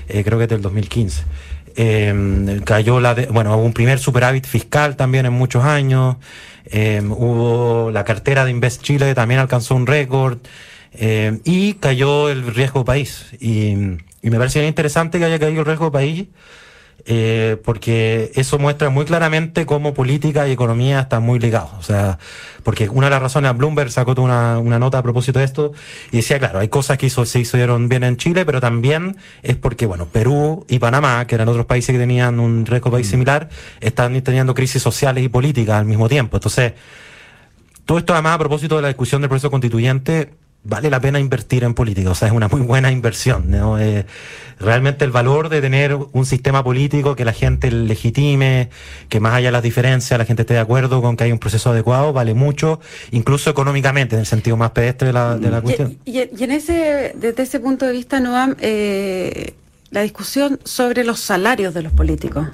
eh, 0.09 0.23
creo 0.25 0.39
que 0.39 0.45
es 0.45 0.51
del 0.51 0.63
2015. 0.63 1.25
cayó 2.65 3.01
la, 3.01 3.15
bueno, 3.31 3.57
hubo 3.57 3.65
un 3.65 3.73
primer 3.73 3.99
superávit 3.99 4.47
fiscal 4.47 4.97
también 4.97 5.25
en 5.27 5.33
muchos 5.33 5.65
años. 5.65 6.17
hubo 6.73 7.91
la 7.91 8.05
cartera 8.05 8.45
de 8.45 8.51
Invest 8.51 8.83
Chile 8.83 9.15
también 9.15 9.41
alcanzó 9.41 9.75
un 9.75 9.87
récord. 9.87 10.39
y 11.45 11.75
cayó 11.75 12.29
el 12.29 12.55
riesgo 12.55 12.85
país. 12.85 13.27
Y 13.41 13.99
y 14.23 14.31
me 14.31 14.39
parece 14.39 14.67
interesante 14.67 15.19
que 15.19 15.25
haya 15.25 15.39
caído 15.39 15.61
el 15.61 15.67
riesgo 15.67 15.91
país, 15.91 16.29
eh, 17.07 17.57
porque 17.65 18.31
eso 18.35 18.59
muestra 18.59 18.91
muy 18.91 19.05
claramente 19.07 19.65
cómo 19.65 19.95
política 19.95 20.47
y 20.47 20.53
economía 20.53 21.01
están 21.01 21.23
muy 21.23 21.39
ligados. 21.39 21.71
O 21.79 21.83
sea, 21.83 22.19
porque 22.63 22.89
una 22.89 23.07
de 23.07 23.11
las 23.11 23.23
razones, 23.23 23.57
Bloomberg 23.57 23.91
sacó 23.91 24.13
una, 24.21 24.59
una 24.59 24.79
nota 24.79 24.99
a 24.99 25.03
propósito 25.03 25.39
de 25.39 25.47
esto 25.47 25.73
y 26.13 26.19
decía, 26.19 26.39
claro, 26.39 26.59
hay 26.59 26.69
cosas 26.69 26.99
que 26.99 27.07
hizo, 27.07 27.25
se 27.25 27.41
hicieron 27.41 27.89
bien 27.89 28.05
en 28.05 28.17
Chile, 28.17 28.45
pero 28.45 28.61
también 28.61 29.17
es 29.43 29.57
porque, 29.57 29.87
bueno, 29.87 30.07
Perú 30.07 30.67
y 30.69 30.79
Panamá, 30.79 31.27
que 31.27 31.35
eran 31.35 31.49
otros 31.49 31.67
países 31.67 31.93
que 31.93 31.99
tenían 31.99 32.39
un 32.39 32.67
riesgo 32.67 32.91
país 32.91 33.07
mm. 33.07 33.11
similar, 33.11 33.49
están 33.81 34.21
teniendo 34.23 34.55
crisis 34.55 34.83
sociales 34.83 35.25
y 35.25 35.29
políticas 35.29 35.77
al 35.77 35.87
mismo 35.87 36.09
tiempo. 36.09 36.37
Entonces, 36.37 36.75
todo 37.87 37.99
esto 37.99 38.13
además 38.13 38.35
a 38.35 38.39
propósito 38.39 38.77
de 38.77 38.83
la 38.83 38.89
discusión 38.89 39.23
del 39.23 39.31
proceso 39.31 39.51
constituyente, 39.51 40.35
vale 40.63 40.91
la 40.91 41.01
pena 41.01 41.19
invertir 41.19 41.65
en 41.65 41.75
política, 41.75 42.11
o 42.11 42.15
sea, 42.15 42.29
es 42.29 42.35
una 42.35 42.49
muy 42.49 42.61
buena 42.61 42.91
inversión. 42.93 43.51
¿no? 43.51 43.79
Eh, 43.79 44.05
realmente 44.59 45.05
el 45.05 45.11
valor 45.11 45.49
de 45.49 45.61
tener 45.61 45.95
un 45.95 46.27
sistema 46.27 46.63
político 46.63 47.17
que 47.17 47.25
la 47.25 47.33
gente 47.33 47.71
legitime, 47.71 48.69
que 49.09 49.21
más 49.21 49.35
allá 49.35 49.49
de 49.49 49.53
las 49.53 49.63
diferencias 49.63 50.19
la 50.19 50.25
gente 50.25 50.43
esté 50.43 50.55
de 50.55 50.61
acuerdo 50.61 51.01
con 51.01 51.17
que 51.17 51.25
hay 51.25 51.33
un 51.33 51.39
proceso 51.39 51.71
adecuado, 51.71 52.13
vale 52.13 52.35
mucho, 52.35 52.81
incluso 53.11 53.51
económicamente, 53.51 54.17
en 54.17 54.21
el 54.21 54.27
sentido 54.27 54.57
más 54.57 54.71
pedestre 54.73 55.09
de 55.09 55.13
la, 55.13 55.37
de 55.39 55.51
la 55.51 55.63
cuestión. 55.63 55.99
Y, 56.05 56.19
en 56.19 56.51
ese, 56.51 57.13
desde 57.17 57.43
ese 57.43 57.61
punto 57.61 57.87
de 57.87 57.93
vista, 57.93 58.21
Noam, 58.21 58.55
eh, 58.61 59.55
la 59.91 60.03
discusión 60.03 60.61
sobre 60.65 61.05
los 61.05 61.21
salarios 61.21 61.73
de 61.75 61.83
los 61.83 61.93
políticos. 61.93 62.47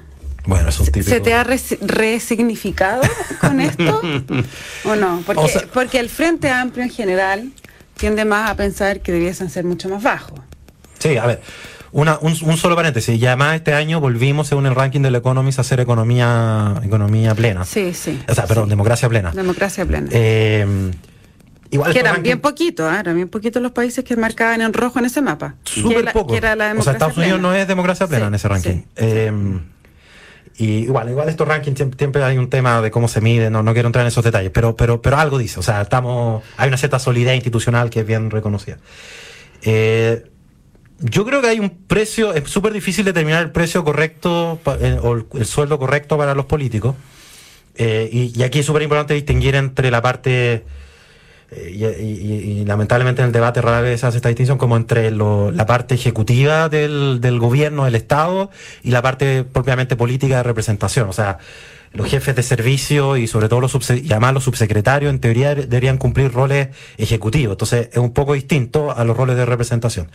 Bueno, 0.45 0.69
es 0.69 0.79
un 0.79 0.85
típico... 0.85 1.09
¿Se 1.09 1.19
te 1.19 1.33
ha 1.33 1.43
resignificado 1.43 3.01
con 3.41 3.59
esto? 3.61 4.01
¿O 4.85 4.95
no? 4.95 5.21
Porque, 5.25 5.67
porque 5.73 5.99
el 5.99 6.09
Frente 6.09 6.49
Amplio 6.49 6.85
en 6.85 6.89
general 6.89 7.51
tiende 7.97 8.25
más 8.25 8.49
a 8.49 8.55
pensar 8.55 9.01
que 9.01 9.11
debiesen 9.11 9.49
ser 9.49 9.65
mucho 9.65 9.89
más 9.89 10.03
bajos. 10.03 10.39
Sí, 10.99 11.17
a 11.17 11.25
ver. 11.25 11.41
Una, 11.91 12.19
un, 12.19 12.35
solo 12.57 12.75
paréntesis, 12.75 13.19
y 13.19 13.25
además 13.25 13.55
este 13.55 13.73
año 13.73 13.99
volvimos 13.99 14.47
según 14.47 14.65
el 14.65 14.75
ranking 14.75 15.01
del 15.01 15.15
Economist 15.15 15.57
a 15.57 15.61
hacer 15.61 15.79
economía, 15.79 16.75
economía 16.83 17.33
plena. 17.33 17.63
Sí, 17.63 17.93
sí. 17.93 18.21
O 18.27 18.35
sea, 18.35 18.45
perdón, 18.45 18.69
democracia 18.69 19.07
plena. 19.07 19.31
Democracia 19.31 19.85
plena. 19.85 20.07
Eh, 20.11 20.91
igual 21.71 21.93
que 21.93 21.99
eran 21.99 22.21
bien 22.21 22.39
poquitos, 22.39 22.93
¿eh? 22.93 22.99
eran 22.99 23.15
bien 23.15 23.29
poquitos 23.29 23.61
los 23.61 23.71
países 23.71 24.03
que 24.03 24.17
marcaban 24.17 24.61
en 24.61 24.73
rojo 24.73 24.99
en 24.99 25.05
ese 25.05 25.21
mapa. 25.21 25.55
Súper 25.63 26.11
poco. 26.11 26.33
o 26.33 26.39
sea, 26.81 26.93
Estados 26.93 27.17
Unidos 27.17 27.39
no 27.39 27.53
es 27.53 27.67
democracia 27.67 28.05
plena 28.05 28.27
en 28.27 28.35
ese 28.35 28.47
ranking. 28.47 28.81
Eh, 28.97 29.31
y 30.57 30.79
igual, 30.79 31.09
igual 31.09 31.29
estos 31.29 31.47
rankings 31.47 31.83
siempre 31.97 32.23
hay 32.23 32.37
un 32.37 32.49
tema 32.49 32.81
de 32.81 32.89
cómo 32.89 33.07
se 33.07 33.21
mide, 33.21 33.51
no, 33.51 33.61
no 33.61 33.73
quiero 33.73 33.87
entrar 33.87 34.03
en 34.03 34.07
esos 34.07 34.23
detalles, 34.23 34.49
pero, 34.51 34.75
pero, 34.75 35.01
pero 35.01 35.17
algo 35.17 35.37
dice, 35.37 35.59
o 35.59 35.63
sea, 35.63 35.81
estamos, 35.81 36.43
hay 36.57 36.67
una 36.67 36.77
cierta 36.77 36.97
solidez 36.97 37.35
institucional 37.35 37.91
que 37.91 37.99
es 37.99 38.07
bien 38.07 38.31
reconocida. 38.31 38.77
Eh, 39.61 40.23
yo 40.99 41.25
creo 41.25 41.41
que 41.41 41.47
hay 41.47 41.59
un 41.59 41.69
precio, 41.69 42.33
es 42.33 42.49
súper 42.49 42.73
difícil 42.73 43.05
determinar 43.05 43.43
el 43.43 43.51
precio 43.51 43.83
correcto 43.83 44.59
eh, 44.79 44.97
o 45.01 45.13
el, 45.37 45.45
sueldo 45.45 45.77
correcto 45.77 46.17
para 46.17 46.33
los 46.33 46.45
políticos. 46.45 46.95
Eh, 47.75 48.09
y, 48.11 48.41
aquí 48.41 48.59
es 48.59 48.65
súper 48.65 48.81
importante 48.81 49.13
distinguir 49.13 49.53
entre 49.53 49.91
la 49.91 50.01
parte, 50.01 50.65
eh, 51.51 52.01
y, 52.01 52.65
lamentablemente 52.65 53.21
en 53.21 53.27
el 53.27 53.31
debate 53.31 53.61
rara 53.61 53.81
vez 53.81 54.01
se 54.01 54.07
hace 54.07 54.17
esta 54.17 54.29
distinción, 54.29 54.57
como 54.57 54.75
entre 54.75 55.11
la 55.11 55.65
parte 55.65 55.95
ejecutiva 55.95 56.69
del, 56.69 57.39
gobierno, 57.39 57.85
del 57.85 57.95
Estado, 57.95 58.49
y 58.83 58.91
la 58.91 59.01
parte 59.01 59.43
propiamente 59.43 59.95
política 59.95 60.37
de 60.37 60.43
representación. 60.43 61.07
O 61.09 61.13
sea, 61.13 61.37
los 61.93 62.07
jefes 62.09 62.35
de 62.35 62.43
servicio 62.43 63.15
y 63.15 63.27
sobre 63.27 63.47
todo 63.47 63.61
los, 63.61 63.73
y 63.89 64.07
los 64.07 64.43
subsecretarios 64.43 65.09
en 65.09 65.19
teoría 65.19 65.55
deberían 65.55 65.97
cumplir 65.97 66.33
roles 66.33 66.69
ejecutivos. 66.97 67.53
Entonces 67.53 67.89
es 67.91 67.97
un 67.97 68.11
poco 68.11 68.33
distinto 68.33 68.95
a 68.95 69.03
los 69.05 69.15
roles 69.15 69.37
de 69.37 69.45
representación. 69.45 70.09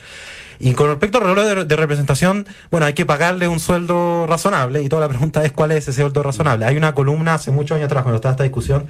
Y 0.58 0.74
con 0.74 0.88
respecto 0.88 1.18
a 1.18 1.22
los 1.22 1.34
roles 1.34 1.66
de, 1.66 1.76
representación, 1.76 2.46
bueno, 2.70 2.86
hay 2.86 2.92
que 2.92 3.06
pagarle 3.06 3.48
un 3.48 3.58
sueldo 3.58 4.26
razonable 4.28 4.82
y 4.82 4.88
toda 4.88 5.00
la 5.00 5.08
pregunta 5.08 5.44
es 5.44 5.50
cuál 5.50 5.72
es 5.72 5.88
ese 5.88 6.02
sueldo 6.02 6.22
razonable. 6.22 6.66
Hay 6.66 6.76
una 6.76 6.94
columna 6.94 7.34
hace 7.34 7.50
muchos 7.50 7.76
años 7.76 7.86
atrás 7.86 8.02
cuando 8.02 8.16
estaba 8.16 8.32
esta 8.32 8.44
discusión 8.44 8.86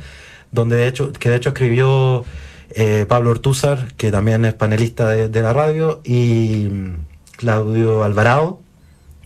donde 0.53 0.77
de 0.77 0.87
hecho, 0.87 1.13
que 1.13 1.31
de 1.31 1.37
hecho 1.37 1.49
escribió 1.49 2.25
eh, 2.71 3.07
Pablo 3.09 3.31
Ortúzar, 3.31 3.93
que 3.97 4.11
también 4.11 4.45
es 4.45 4.55
panelista 4.55 5.09
de, 5.09 5.29
de 5.29 5.43
la 5.43 5.53
radio, 5.53 6.01
y 6.05 6.69
Claudio 7.37 8.05
Alvarado, 8.05 8.61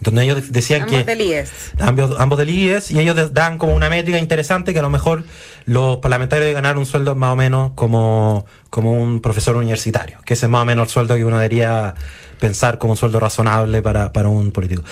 donde 0.00 0.24
ellos 0.24 0.52
decían 0.52 0.82
ambos 0.82 0.96
que... 0.96 1.04
Del 1.04 1.20
IES. 1.20 1.50
Ambos, 1.80 2.16
ambos 2.18 2.38
del 2.38 2.50
IES. 2.50 2.90
Y 2.90 3.00
ellos 3.00 3.32
dan 3.32 3.58
como 3.58 3.74
una 3.74 3.88
métrica 3.88 4.18
interesante 4.18 4.72
que 4.72 4.78
a 4.78 4.82
lo 4.82 4.90
mejor 4.90 5.24
los 5.64 5.98
parlamentarios 5.98 6.44
deben 6.46 6.62
ganar 6.62 6.76
un 6.78 6.86
sueldo 6.86 7.14
más 7.14 7.32
o 7.32 7.36
menos 7.36 7.72
como, 7.74 8.46
como 8.70 8.92
un 8.92 9.20
profesor 9.20 9.56
universitario, 9.56 10.18
que 10.24 10.34
ese 10.34 10.46
es 10.46 10.50
más 10.50 10.62
o 10.62 10.64
menos 10.64 10.88
el 10.88 10.92
sueldo 10.92 11.16
que 11.16 11.24
uno 11.24 11.38
debería 11.38 11.94
pensar 12.38 12.78
como 12.78 12.92
un 12.92 12.96
sueldo 12.96 13.20
razonable 13.20 13.80
para, 13.80 14.12
para 14.12 14.28
un 14.28 14.52
político. 14.52 14.82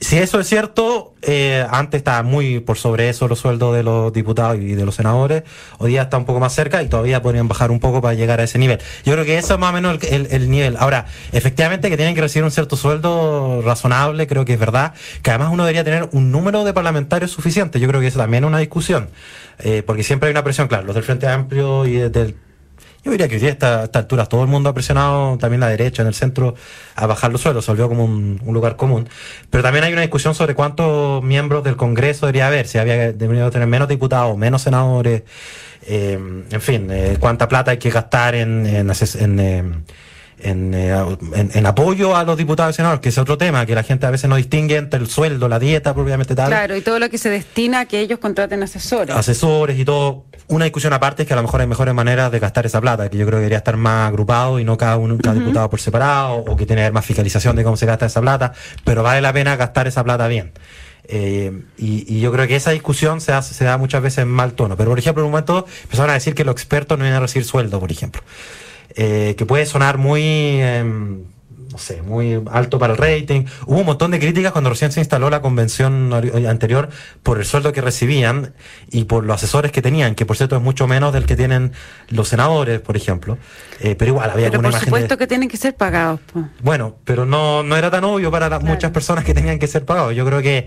Si 0.00 0.16
eso 0.16 0.40
es 0.40 0.48
cierto, 0.48 1.12
eh, 1.20 1.66
antes 1.70 1.98
estaba 1.98 2.22
muy 2.22 2.60
por 2.60 2.78
sobre 2.78 3.10
eso 3.10 3.28
los 3.28 3.38
sueldos 3.38 3.76
de 3.76 3.82
los 3.82 4.10
diputados 4.14 4.56
y 4.56 4.72
de 4.72 4.86
los 4.86 4.94
senadores, 4.94 5.42
hoy 5.76 5.90
día 5.90 6.02
está 6.02 6.16
un 6.16 6.24
poco 6.24 6.40
más 6.40 6.54
cerca 6.54 6.82
y 6.82 6.88
todavía 6.88 7.20
podrían 7.20 7.48
bajar 7.48 7.70
un 7.70 7.80
poco 7.80 8.00
para 8.00 8.14
llegar 8.14 8.40
a 8.40 8.44
ese 8.44 8.58
nivel. 8.58 8.78
Yo 9.04 9.12
creo 9.12 9.26
que 9.26 9.36
eso 9.36 9.54
es 9.54 9.60
más 9.60 9.70
o 9.70 9.72
menos 9.74 9.98
el, 10.04 10.50
nivel. 10.50 10.78
Ahora, 10.78 11.04
efectivamente 11.32 11.90
que 11.90 11.98
tienen 11.98 12.14
que 12.14 12.22
recibir 12.22 12.44
un 12.44 12.50
cierto 12.50 12.76
sueldo 12.76 13.60
razonable, 13.62 14.26
creo 14.26 14.46
que 14.46 14.54
es 14.54 14.58
verdad, 14.58 14.94
que 15.22 15.30
además 15.30 15.50
uno 15.52 15.64
debería 15.64 15.84
tener 15.84 16.08
un 16.12 16.32
número 16.32 16.64
de 16.64 16.72
parlamentarios 16.72 17.30
suficiente, 17.30 17.78
yo 17.78 17.86
creo 17.86 18.00
que 18.00 18.06
eso 18.06 18.18
también 18.18 18.44
es 18.44 18.48
una 18.48 18.58
discusión, 18.58 19.10
eh, 19.58 19.82
porque 19.86 20.02
siempre 20.02 20.28
hay 20.28 20.30
una 20.30 20.44
presión, 20.44 20.66
claro, 20.66 20.86
los 20.86 20.94
del 20.94 21.04
Frente 21.04 21.26
Amplio 21.26 21.84
y 21.84 21.96
del 21.96 22.36
yo 23.02 23.10
diría 23.10 23.28
que 23.28 23.36
hoy 23.36 23.40
día 23.40 23.50
a 23.50 23.52
esta, 23.84 23.98
altura 23.98 24.26
todo 24.26 24.42
el 24.42 24.48
mundo 24.48 24.68
ha 24.68 24.74
presionado, 24.74 25.38
también 25.38 25.60
la 25.60 25.68
derecha 25.68 26.02
en 26.02 26.08
el 26.08 26.14
centro, 26.14 26.54
a 26.94 27.06
bajar 27.06 27.32
los 27.32 27.40
suelos, 27.40 27.64
se 27.64 27.70
volvió 27.70 27.88
como 27.88 28.04
un, 28.04 28.40
lugar 28.46 28.76
común. 28.76 29.08
Pero 29.48 29.62
también 29.62 29.84
hay 29.84 29.92
una 29.92 30.02
discusión 30.02 30.34
sobre 30.34 30.54
cuántos 30.54 31.22
miembros 31.22 31.64
del 31.64 31.76
Congreso 31.76 32.26
debería 32.26 32.48
haber, 32.48 32.66
si 32.66 32.78
había 32.78 33.12
debería 33.12 33.50
tener 33.50 33.68
menos 33.68 33.88
diputados, 33.88 34.36
menos 34.36 34.62
senadores, 34.62 35.22
eh, 35.86 36.18
en 36.50 36.60
fin, 36.60 36.88
eh, 36.90 37.16
cuánta 37.18 37.48
plata 37.48 37.70
hay 37.70 37.78
que 37.78 37.90
gastar 37.90 38.34
en, 38.34 38.66
en, 38.66 38.90
en 38.90 39.84
eh, 40.42 41.16
en, 41.54 41.66
apoyo 41.66 42.16
a 42.16 42.24
los 42.24 42.36
diputados 42.36 42.74
y 42.74 42.76
senadores, 42.76 43.00
que 43.00 43.10
es 43.10 43.18
otro 43.18 43.38
tema, 43.38 43.66
que 43.66 43.74
la 43.74 43.82
gente 43.82 44.06
a 44.06 44.10
veces 44.10 44.28
no 44.28 44.36
distingue 44.36 44.76
entre 44.76 45.00
el 45.00 45.06
sueldo, 45.08 45.48
la 45.48 45.58
dieta 45.58 45.94
propiamente 45.94 46.34
tal. 46.34 46.48
Claro, 46.48 46.76
y 46.76 46.80
todo 46.80 46.98
lo 46.98 47.08
que 47.10 47.18
se 47.18 47.30
destina 47.30 47.80
a 47.80 47.84
que 47.86 48.00
ellos 48.00 48.18
contraten 48.18 48.62
asesores. 48.62 49.14
Asesores 49.14 49.78
y 49.78 49.84
todo 49.84 50.24
una 50.48 50.64
discusión 50.64 50.92
aparte 50.92 51.22
es 51.22 51.28
que 51.28 51.34
a 51.34 51.36
lo 51.36 51.42
mejor 51.42 51.60
hay 51.60 51.66
mejores 51.66 51.94
maneras 51.94 52.32
de 52.32 52.38
gastar 52.38 52.66
esa 52.66 52.80
plata, 52.80 53.08
que 53.08 53.16
yo 53.16 53.24
creo 53.24 53.38
que 53.38 53.42
debería 53.42 53.58
estar 53.58 53.76
más 53.76 54.08
agrupado 54.08 54.58
y 54.58 54.64
no 54.64 54.76
cada 54.76 54.96
uno, 54.96 55.16
cada 55.18 55.36
diputado 55.36 55.70
por 55.70 55.80
separado, 55.80 56.36
o 56.36 56.56
que 56.56 56.66
tener 56.66 56.92
más 56.92 57.04
fiscalización 57.06 57.54
de 57.56 57.64
cómo 57.64 57.76
se 57.76 57.86
gasta 57.86 58.06
esa 58.06 58.20
plata, 58.20 58.52
pero 58.84 59.02
vale 59.02 59.20
la 59.20 59.32
pena 59.32 59.56
gastar 59.56 59.86
esa 59.86 60.02
plata 60.02 60.26
bien. 60.26 60.52
Eh, 61.12 61.62
y, 61.76 62.20
yo 62.20 62.30
creo 62.30 62.46
que 62.46 62.56
esa 62.56 62.70
discusión 62.70 63.20
se, 63.20 63.32
hace, 63.32 63.54
se 63.54 63.64
da 63.64 63.78
muchas 63.78 64.02
veces 64.02 64.18
en 64.18 64.28
mal 64.28 64.52
tono. 64.52 64.76
Pero, 64.76 64.90
por 64.90 64.98
ejemplo, 64.98 65.22
en 65.22 65.26
un 65.26 65.32
momento 65.32 65.66
empezaron 65.82 66.10
a 66.10 66.14
decir 66.14 66.34
que 66.34 66.44
los 66.44 66.52
expertos 66.52 66.98
no 66.98 67.04
iban 67.04 67.16
a 67.16 67.20
recibir 67.20 67.44
sueldo, 67.44 67.80
por 67.80 67.90
ejemplo. 67.90 68.22
Eh, 68.94 69.34
que 69.36 69.46
puede 69.46 69.66
sonar 69.66 69.98
muy... 69.98 70.22
Em, 70.22 71.24
no 71.72 71.78
sé, 71.78 72.02
muy 72.02 72.42
alto 72.50 72.78
para 72.78 72.94
el 72.94 72.98
rating. 72.98 73.44
Hubo 73.66 73.78
un 73.78 73.86
montón 73.86 74.10
de 74.10 74.18
críticas 74.18 74.52
cuando 74.52 74.70
recién 74.70 74.90
se 74.90 75.00
instaló 75.00 75.30
la 75.30 75.40
convención 75.40 76.12
anterior 76.48 76.88
por 77.22 77.38
el 77.38 77.44
sueldo 77.44 77.72
que 77.72 77.80
recibían 77.80 78.54
y 78.90 79.04
por 79.04 79.24
los 79.24 79.36
asesores 79.36 79.70
que 79.70 79.80
tenían, 79.80 80.14
que 80.14 80.26
por 80.26 80.36
cierto 80.36 80.56
es 80.56 80.62
mucho 80.62 80.88
menos 80.88 81.12
del 81.12 81.26
que 81.26 81.36
tienen 81.36 81.72
los 82.08 82.28
senadores, 82.28 82.80
por 82.80 82.96
ejemplo. 82.96 83.38
Eh, 83.80 83.94
pero 83.94 84.10
igual 84.10 84.30
había 84.30 84.50
pero 84.50 84.62
por 84.62 84.72
supuesto 84.74 85.16
que 85.16 85.26
tienen 85.26 85.48
que 85.48 85.56
ser 85.56 85.76
pagados. 85.76 86.20
Bueno, 86.60 86.96
pero 87.04 87.24
no, 87.24 87.62
no 87.62 87.76
era 87.76 87.90
tan 87.90 88.02
obvio 88.04 88.30
para 88.32 88.58
muchas 88.58 88.90
personas 88.90 89.24
que 89.24 89.32
tenían 89.32 89.58
que 89.58 89.68
ser 89.68 89.84
pagados. 89.84 90.14
Yo 90.16 90.26
creo 90.26 90.42
que 90.42 90.66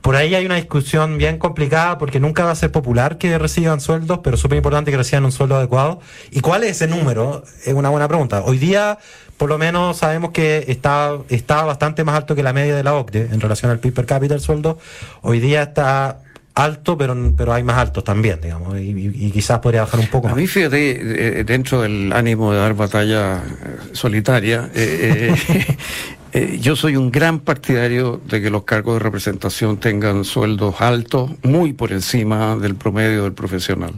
por 0.00 0.16
ahí 0.16 0.34
hay 0.34 0.46
una 0.46 0.56
discusión 0.56 1.18
bien 1.18 1.38
complicada 1.38 1.98
porque 1.98 2.20
nunca 2.20 2.44
va 2.44 2.52
a 2.52 2.54
ser 2.54 2.70
popular 2.70 3.18
que 3.18 3.36
reciban 3.38 3.80
sueldos, 3.80 4.20
pero 4.22 4.36
súper 4.36 4.58
importante 4.58 4.90
que 4.90 4.96
reciban 4.96 5.24
un 5.24 5.32
sueldo 5.32 5.56
adecuado. 5.56 6.00
¿Y 6.30 6.40
cuál 6.40 6.64
es 6.64 6.70
ese 6.72 6.86
número? 6.86 7.42
Es 7.64 7.74
una 7.74 7.88
buena 7.88 8.06
pregunta. 8.08 8.42
Hoy 8.44 8.58
día, 8.58 8.98
por 9.36 9.48
lo 9.48 9.58
menos, 9.58 9.98
sabemos 9.98 10.30
que 10.30 10.64
está, 10.68 11.18
está 11.28 11.64
bastante 11.64 12.04
más 12.04 12.16
alto 12.16 12.34
que 12.34 12.42
la 12.42 12.52
media 12.52 12.76
de 12.76 12.84
la 12.84 12.94
OCDE 12.94 13.28
en 13.32 13.40
relación 13.40 13.70
al 13.70 13.80
PIB 13.80 13.94
per 13.94 14.06
cápita 14.06 14.34
el 14.34 14.40
sueldo. 14.40 14.78
Hoy 15.22 15.40
día 15.40 15.62
está 15.62 16.18
alto, 16.58 16.98
pero, 16.98 17.16
pero 17.36 17.52
hay 17.52 17.62
más 17.62 17.78
altos 17.78 18.02
también, 18.02 18.40
digamos, 18.40 18.78
y, 18.78 19.30
quizás 19.30 19.60
podría 19.60 19.82
bajar 19.82 20.00
un 20.00 20.08
poco. 20.08 20.28
A 20.28 20.34
mí, 20.34 20.46
fíjate, 20.46 21.38
eh, 21.40 21.44
dentro 21.44 21.82
del 21.82 22.12
ánimo 22.12 22.52
de 22.52 22.58
dar 22.58 22.74
batalla 22.74 23.36
eh, 23.36 23.76
solitaria, 23.92 24.68
eh, 24.74 25.34
Eh, 26.38 26.58
yo 26.60 26.76
soy 26.76 26.94
un 26.94 27.10
gran 27.10 27.40
partidario 27.40 28.20
de 28.24 28.40
que 28.40 28.48
los 28.48 28.62
cargos 28.62 28.94
de 28.94 29.00
representación 29.00 29.78
tengan 29.78 30.24
sueldos 30.24 30.80
altos, 30.80 31.32
muy 31.42 31.72
por 31.72 31.90
encima 31.90 32.54
del 32.54 32.76
promedio 32.76 33.24
del 33.24 33.32
profesional 33.32 33.92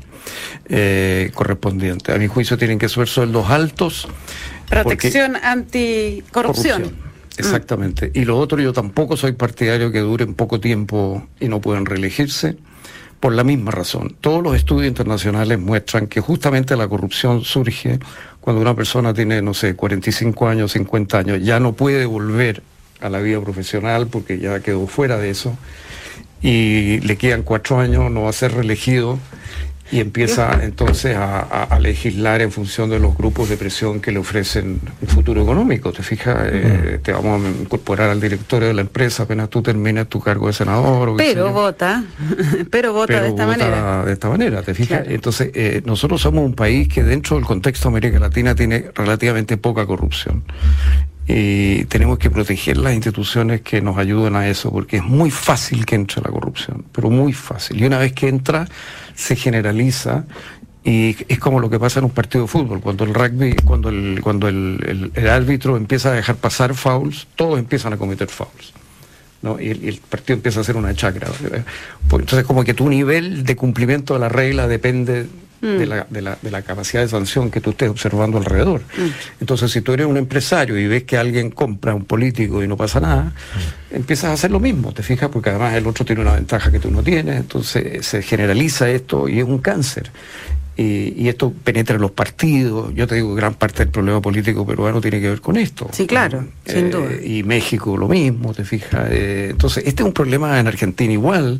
eh, 0.66 1.32
correspondiente. 1.34 2.14
A 2.14 2.16
mi 2.16 2.28
juicio 2.28 2.56
tienen 2.56 2.78
que 2.78 2.88
ser 2.88 3.08
sueldos 3.08 3.50
altos. 3.50 4.08
Protección 4.70 5.36
anticorrupción. 5.36 6.96
Exactamente. 7.36 8.10
Y 8.14 8.24
lo 8.24 8.38
otro, 8.38 8.58
yo 8.58 8.72
tampoco 8.72 9.18
soy 9.18 9.32
partidario 9.32 9.92
que 9.92 10.00
duren 10.00 10.32
poco 10.32 10.60
tiempo 10.60 11.28
y 11.40 11.48
no 11.48 11.60
puedan 11.60 11.84
reelegirse 11.84 12.56
por 13.20 13.34
la 13.34 13.44
misma 13.44 13.70
razón. 13.70 14.16
Todos 14.20 14.42
los 14.42 14.56
estudios 14.56 14.88
internacionales 14.88 15.58
muestran 15.58 16.06
que 16.06 16.20
justamente 16.20 16.76
la 16.76 16.88
corrupción 16.88 17.44
surge 17.44 18.00
cuando 18.40 18.62
una 18.62 18.74
persona 18.74 19.12
tiene, 19.12 19.42
no 19.42 19.52
sé, 19.52 19.76
45 19.76 20.48
años, 20.48 20.72
50 20.72 21.18
años, 21.18 21.42
ya 21.42 21.60
no 21.60 21.74
puede 21.74 22.06
volver 22.06 22.62
a 23.00 23.10
la 23.10 23.18
vida 23.20 23.40
profesional 23.40 24.06
porque 24.06 24.38
ya 24.38 24.60
quedó 24.60 24.86
fuera 24.86 25.18
de 25.18 25.30
eso 25.30 25.56
y 26.42 27.00
le 27.00 27.16
quedan 27.16 27.42
cuatro 27.42 27.78
años, 27.78 28.10
no 28.10 28.22
va 28.22 28.30
a 28.30 28.32
ser 28.32 28.54
reelegido 28.54 29.18
y 29.92 30.00
empieza 30.00 30.60
entonces 30.62 31.16
a, 31.16 31.78
legislar 31.80 32.42
en 32.42 32.52
función 32.52 32.90
de 32.90 32.98
los 32.98 33.16
grupos 33.16 33.48
de 33.48 33.56
presión 33.56 34.00
que 34.00 34.12
le 34.12 34.18
ofrecen 34.18 34.80
un 35.00 35.08
futuro 35.08 35.42
económico. 35.42 35.92
Te 35.92 36.02
fijas, 36.02 36.36
eh, 36.50 37.00
te 37.02 37.12
vamos 37.12 37.44
a 37.44 37.48
incorporar 37.48 38.10
al 38.10 38.20
directorio 38.20 38.68
de 38.68 38.74
la 38.74 38.82
empresa 38.82 39.22
apenas 39.22 39.48
tú 39.48 39.62
termines 39.62 40.08
tu 40.08 40.20
cargo 40.20 40.46
de 40.46 40.52
senador. 40.52 41.14
pero 41.16 41.52
vota, 41.52 42.04
pero 42.70 42.92
vota 42.92 43.20
de 43.20 43.28
esta 43.28 43.46
manera. 43.46 44.04
De 44.04 44.12
esta 44.12 44.28
manera, 44.28 44.62
te 44.62 44.74
fijas. 44.74 45.04
Entonces, 45.06 45.50
eh, 45.54 45.82
nosotros 45.84 46.20
somos 46.20 46.44
un 46.44 46.54
país 46.54 46.88
que 46.88 47.02
dentro 47.02 47.36
del 47.36 47.44
contexto 47.44 47.88
de 47.88 47.92
América 47.96 48.18
Latina 48.18 48.54
tiene 48.54 48.90
relativamente 48.94 49.56
poca 49.56 49.86
corrupción 49.86 50.44
y 51.32 51.84
tenemos 51.84 52.18
que 52.18 52.28
proteger 52.28 52.76
las 52.76 52.92
instituciones 52.92 53.60
que 53.60 53.80
nos 53.80 53.96
ayuden 53.98 54.34
a 54.34 54.48
eso, 54.48 54.72
porque 54.72 54.96
es 54.96 55.04
muy 55.04 55.30
fácil 55.30 55.86
que 55.86 55.94
entre 55.94 56.20
la 56.22 56.30
corrupción, 56.30 56.84
pero 56.90 57.08
muy 57.08 57.32
fácil. 57.32 57.80
Y 57.80 57.84
una 57.84 57.98
vez 57.98 58.12
que 58.12 58.26
entra, 58.26 58.66
se 59.14 59.36
generaliza 59.36 60.24
y 60.82 61.16
es 61.28 61.38
como 61.38 61.60
lo 61.60 61.70
que 61.70 61.78
pasa 61.78 62.00
en 62.00 62.06
un 62.06 62.10
partido 62.10 62.44
de 62.44 62.48
fútbol, 62.48 62.80
cuando 62.80 63.04
el 63.04 63.14
rugby, 63.14 63.54
cuando 63.64 63.90
el, 63.90 64.20
cuando 64.22 64.48
el, 64.48 65.12
árbitro 65.30 65.76
empieza 65.76 66.10
a 66.10 66.14
dejar 66.14 66.34
pasar 66.36 66.74
fouls, 66.74 67.28
todos 67.36 67.60
empiezan 67.60 67.92
a 67.92 67.96
cometer 67.96 68.28
fouls. 68.28 68.72
¿no? 69.42 69.60
Y, 69.60 69.70
el, 69.70 70.00
partido 70.08 70.34
empieza 70.34 70.60
a 70.60 70.64
ser 70.64 70.76
una 70.76 70.94
chacra. 70.94 71.28
Pues 72.08 72.22
entonces 72.22 72.44
como 72.44 72.64
que 72.64 72.74
tu 72.74 72.88
nivel 72.88 73.44
de 73.44 73.54
cumplimiento 73.54 74.14
de 74.14 74.20
la 74.20 74.28
regla 74.28 74.66
depende 74.66 75.28
Mm. 75.60 75.78
de, 75.78 75.86
la, 75.86 76.06
de, 76.08 76.22
la, 76.22 76.38
de, 76.40 76.50
la, 76.50 76.62
capacidad 76.62 77.02
de 77.02 77.08
sanción 77.08 77.50
que 77.50 77.60
tú 77.60 77.70
estés 77.70 77.90
observando 77.90 78.38
alrededor. 78.38 78.80
Mm. 78.80 79.40
Entonces, 79.40 79.70
si 79.70 79.82
tú 79.82 79.92
eres 79.92 80.06
un 80.06 80.16
empresario 80.16 80.78
y 80.78 80.86
ves 80.86 81.04
que 81.04 81.18
alguien 81.18 81.50
compra 81.50 81.92
a 81.92 81.94
un 81.94 82.06
político 82.06 82.62
y 82.62 82.68
no 82.68 82.78
pasa 82.78 82.98
nada, 82.98 83.24
mm. 83.24 83.96
empiezas 83.96 84.30
a 84.30 84.32
hacer 84.32 84.50
lo 84.50 84.58
mismo, 84.58 84.92
te 84.92 85.02
fijas, 85.02 85.28
porque 85.28 85.50
además 85.50 85.74
el 85.74 85.86
otro 85.86 86.04
tiene 86.04 86.22
una 86.22 86.32
ventaja 86.32 86.72
que 86.72 86.78
tú 86.78 86.90
no 86.90 87.02
tienes, 87.02 87.36
entonces 87.36 88.06
se 88.06 88.22
generaliza 88.22 88.88
esto 88.88 89.28
y 89.28 89.38
es 89.38 89.44
un 89.44 89.58
cáncer. 89.58 90.10
Y, 90.76 91.28
esto 91.28 91.52
penetra 91.52 91.96
en 91.96 92.00
los 92.00 92.12
partidos. 92.12 92.94
Yo 92.94 93.06
te 93.06 93.16
digo, 93.16 93.34
gran 93.34 93.52
parte 93.52 93.80
del 93.80 93.90
problema 93.90 94.22
político 94.22 94.66
peruano 94.66 94.98
tiene 94.98 95.20
que 95.20 95.28
ver 95.28 95.42
con 95.42 95.58
esto. 95.58 95.90
Sí, 95.92 96.06
claro, 96.06 96.46
sin 96.64 96.86
eh, 96.86 96.90
duda. 96.90 97.10
Y 97.22 97.42
México 97.42 97.98
lo 97.98 98.08
mismo, 98.08 98.54
te 98.54 98.64
fijas. 98.64 99.08
Eh, 99.10 99.48
entonces, 99.50 99.84
este 99.86 100.02
es 100.02 100.06
un 100.06 100.14
problema 100.14 100.58
en 100.58 100.68
Argentina 100.68 101.12
igual. 101.12 101.58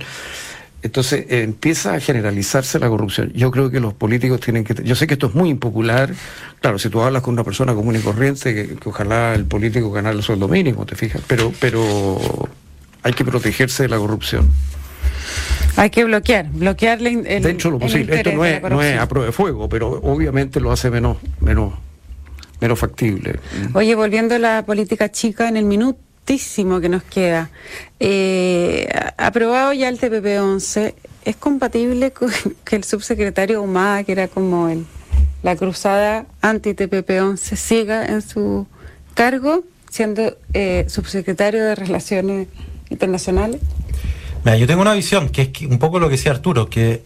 Entonces 0.82 1.26
eh, 1.28 1.42
empieza 1.42 1.94
a 1.94 2.00
generalizarse 2.00 2.78
la 2.78 2.88
corrupción. 2.88 3.32
Yo 3.34 3.50
creo 3.50 3.70
que 3.70 3.80
los 3.80 3.92
políticos 3.94 4.40
tienen 4.40 4.64
que... 4.64 4.74
Yo 4.82 4.94
sé 4.94 5.06
que 5.06 5.14
esto 5.14 5.26
es 5.26 5.34
muy 5.34 5.50
impopular. 5.50 6.12
Claro, 6.60 6.78
si 6.78 6.88
tú 6.88 7.00
hablas 7.02 7.22
con 7.22 7.34
una 7.34 7.44
persona 7.44 7.74
común 7.74 7.96
y 7.96 8.00
corriente, 8.00 8.54
que, 8.54 8.88
ojalá 8.88 9.34
el 9.34 9.44
político 9.44 9.90
ganara 9.90 10.16
el 10.16 10.22
sueldo 10.22 10.48
mínimo, 10.48 10.86
te 10.86 10.96
fijas, 10.96 11.22
pero, 11.26 11.52
pero 11.60 12.18
hay 13.02 13.12
que 13.12 13.24
protegerse 13.24 13.82
de 13.84 13.88
la 13.90 13.98
corrupción. 13.98 14.50
Hay 15.76 15.90
que 15.90 16.04
bloquear, 16.04 16.50
bloquearle 16.50 17.10
el, 17.26 17.42
Dentro 17.42 17.70
de 17.70 17.74
lo 17.74 17.78
posible. 17.78 18.16
Esto 18.16 18.32
no 18.32 18.44
es, 18.44 18.62
no 18.62 18.82
es 18.82 18.98
a 18.98 19.06
prueba 19.08 19.26
de 19.26 19.32
fuego, 19.32 19.68
pero 19.68 19.90
obviamente 20.02 20.60
lo 20.60 20.72
hace 20.72 20.90
menos, 20.90 21.18
menos, 21.40 21.74
menos 22.60 22.78
factible. 22.78 23.38
Oye, 23.74 23.94
volviendo 23.94 24.34
a 24.34 24.38
la 24.38 24.64
política 24.66 25.10
chica 25.10 25.48
en 25.48 25.56
el 25.56 25.64
que 26.38 26.88
nos 26.88 27.02
queda. 27.02 27.50
Eh, 27.98 28.88
aprobado 29.16 29.72
ya 29.72 29.88
el 29.88 29.98
TPP-11, 29.98 30.94
¿es 31.24 31.36
compatible 31.36 32.12
con 32.12 32.30
que 32.64 32.76
el 32.76 32.84
subsecretario 32.84 33.62
Humada, 33.62 34.04
que 34.04 34.12
era 34.12 34.28
como 34.28 34.68
el, 34.68 34.86
la 35.42 35.56
cruzada 35.56 36.26
anti-TPP-11, 36.40 37.56
siga 37.56 38.06
en 38.06 38.22
su 38.22 38.66
cargo 39.14 39.64
siendo 39.90 40.36
eh, 40.54 40.86
subsecretario 40.88 41.64
de 41.64 41.74
Relaciones 41.74 42.46
Internacionales? 42.90 43.60
Mira, 44.44 44.56
yo 44.56 44.66
tengo 44.66 44.82
una 44.82 44.94
visión, 44.94 45.30
que 45.30 45.42
es 45.42 45.62
un 45.62 45.78
poco 45.78 45.98
lo 45.98 46.06
que 46.06 46.12
decía 46.12 46.30
Arturo, 46.30 46.70
que, 46.70 47.02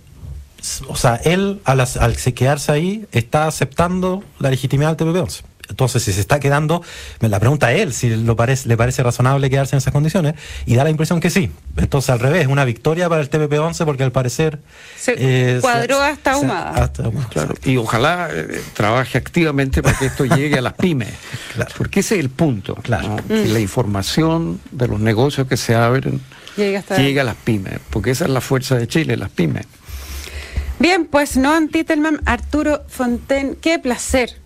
o 0.87 0.97
sea, 0.97 1.17
él 1.25 1.61
al, 1.65 1.81
al 1.81 2.17
quedarse 2.17 2.73
ahí 2.73 3.07
está 3.11 3.47
aceptando 3.47 4.23
la 4.39 4.51
legitimidad 4.51 4.97
del 4.97 5.09
TPP-11. 5.09 5.43
Entonces, 5.68 6.03
si 6.03 6.12
se 6.12 6.20
está 6.20 6.40
quedando, 6.40 6.83
me 7.20 7.29
la 7.29 7.40
pregunta 7.40 7.68
a 7.68 7.72
él 7.72 7.92
si 7.92 8.14
lo 8.16 8.37
parece, 8.37 8.68
le 8.68 8.77
parece 8.77 9.03
razonable 9.03 9.50
quedarse 9.50 9.74
en 9.74 9.79
esas 9.79 9.92
condiciones, 9.92 10.35
y 10.66 10.74
da 10.74 10.85
la 10.85 10.90
impresión 10.90 11.20
que 11.20 11.31
sí. 11.31 11.50
Entonces, 11.77 12.11
al 12.11 12.20
revés, 12.20 12.46
una 12.46 12.64
victoria 12.64 13.09
para 13.09 13.20
el 13.22 13.31
TPP-11 13.31 13.85
porque 13.85 14.03
al 14.03 14.12
parecer... 14.12 14.59
Se 14.96 15.14
eh, 15.16 15.59
cuadró 15.61 16.00
hasta 16.00 16.33
ahumada. 16.33 16.92
Claro. 17.31 17.55
Y 17.64 17.77
ojalá 17.77 18.29
eh, 18.33 18.61
trabaje 18.74 19.18
activamente 19.18 19.83
para 19.83 19.98
que 19.98 20.07
esto 20.07 20.24
llegue 20.24 20.59
a 20.59 20.62
las 20.62 20.74
pymes. 20.74 21.12
Claro. 21.55 21.70
Porque 21.79 22.00
ese 22.00 22.16
es 22.16 22.20
el 22.20 22.31
punto. 22.31 22.74
Claro. 22.74 23.14
Que 23.29 23.46
la 23.46 23.61
información 23.61 24.61
de 24.72 24.88
los 24.88 24.98
negocios 24.98 25.46
que 25.46 25.57
se 25.57 25.77
abren 25.77 26.20
llegue, 26.57 27.20
a 27.20 27.24
las 27.24 27.37
pymes. 27.37 27.79
Porque 27.90 28.11
esa 28.11 28.24
es 28.24 28.31
la 28.31 28.40
fuerza 28.40 28.74
de 28.74 28.88
Chile, 28.88 29.16
las 29.16 29.31
pymes. 29.31 29.64
Bien, 30.81 31.07
pues 31.07 31.37
no 31.37 31.57
Titelman, 31.68 32.22
Arturo 32.24 32.83
Fonten, 32.88 33.57
qué 33.61 33.79
placer 33.79 34.40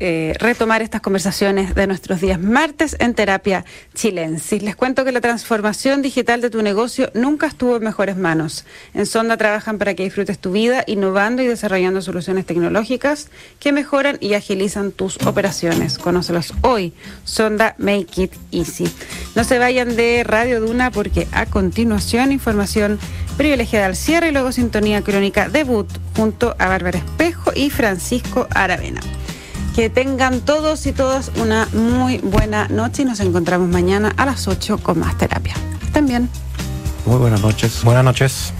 eh, 0.00 0.34
retomar 0.38 0.82
estas 0.82 1.00
conversaciones 1.00 1.74
de 1.74 1.86
nuestros 1.86 2.20
días 2.20 2.40
martes 2.40 2.96
en 2.98 3.14
Terapia 3.14 3.64
Chilensis. 3.94 4.62
Les 4.62 4.76
cuento 4.76 5.04
que 5.04 5.12
la 5.12 5.20
transformación 5.20 6.02
digital 6.02 6.40
de 6.40 6.50
tu 6.50 6.62
negocio 6.62 7.10
nunca 7.14 7.46
estuvo 7.46 7.76
en 7.76 7.84
mejores 7.84 8.16
manos. 8.16 8.64
En 8.94 9.06
Sonda 9.06 9.36
trabajan 9.36 9.78
para 9.78 9.94
que 9.94 10.04
disfrutes 10.04 10.38
tu 10.38 10.52
vida, 10.52 10.84
innovando 10.86 11.42
y 11.42 11.46
desarrollando 11.46 12.02
soluciones 12.02 12.46
tecnológicas 12.46 13.28
que 13.60 13.72
mejoran 13.72 14.18
y 14.20 14.34
agilizan 14.34 14.92
tus 14.92 15.16
operaciones. 15.26 15.98
Conócelos 15.98 16.54
hoy. 16.62 16.92
Sonda 17.24 17.74
Make 17.78 18.22
It 18.22 18.32
Easy. 18.50 18.88
No 19.34 19.44
se 19.44 19.58
vayan 19.58 19.96
de 19.96 20.24
Radio 20.24 20.60
Duna 20.60 20.90
porque 20.90 21.26
a 21.32 21.46
continuación 21.46 22.32
información 22.32 22.98
privilegiada 23.36 23.86
al 23.86 23.96
cierre 23.96 24.28
y 24.28 24.32
luego 24.32 24.52
sintonía 24.52 25.02
crónica 25.02 25.48
debut 25.48 25.88
junto 26.16 26.54
a 26.58 26.68
Bárbara 26.68 26.98
Espejo 26.98 27.52
y 27.54 27.70
Francisco 27.70 28.46
Aravena. 28.50 29.00
Que 29.74 29.88
tengan 29.88 30.40
todos 30.40 30.86
y 30.86 30.92
todas 30.92 31.30
una 31.36 31.66
muy 31.72 32.18
buena 32.18 32.68
noche 32.68 33.02
y 33.02 33.04
nos 33.04 33.20
encontramos 33.20 33.68
mañana 33.68 34.12
a 34.16 34.26
las 34.26 34.46
8 34.46 34.78
con 34.78 34.98
más 34.98 35.16
terapia. 35.16 35.54
Estén 35.82 36.06
bien. 36.06 36.28
Muy 37.06 37.16
buenas 37.16 37.40
noches. 37.40 37.82
Buenas 37.82 38.04
noches. 38.04 38.52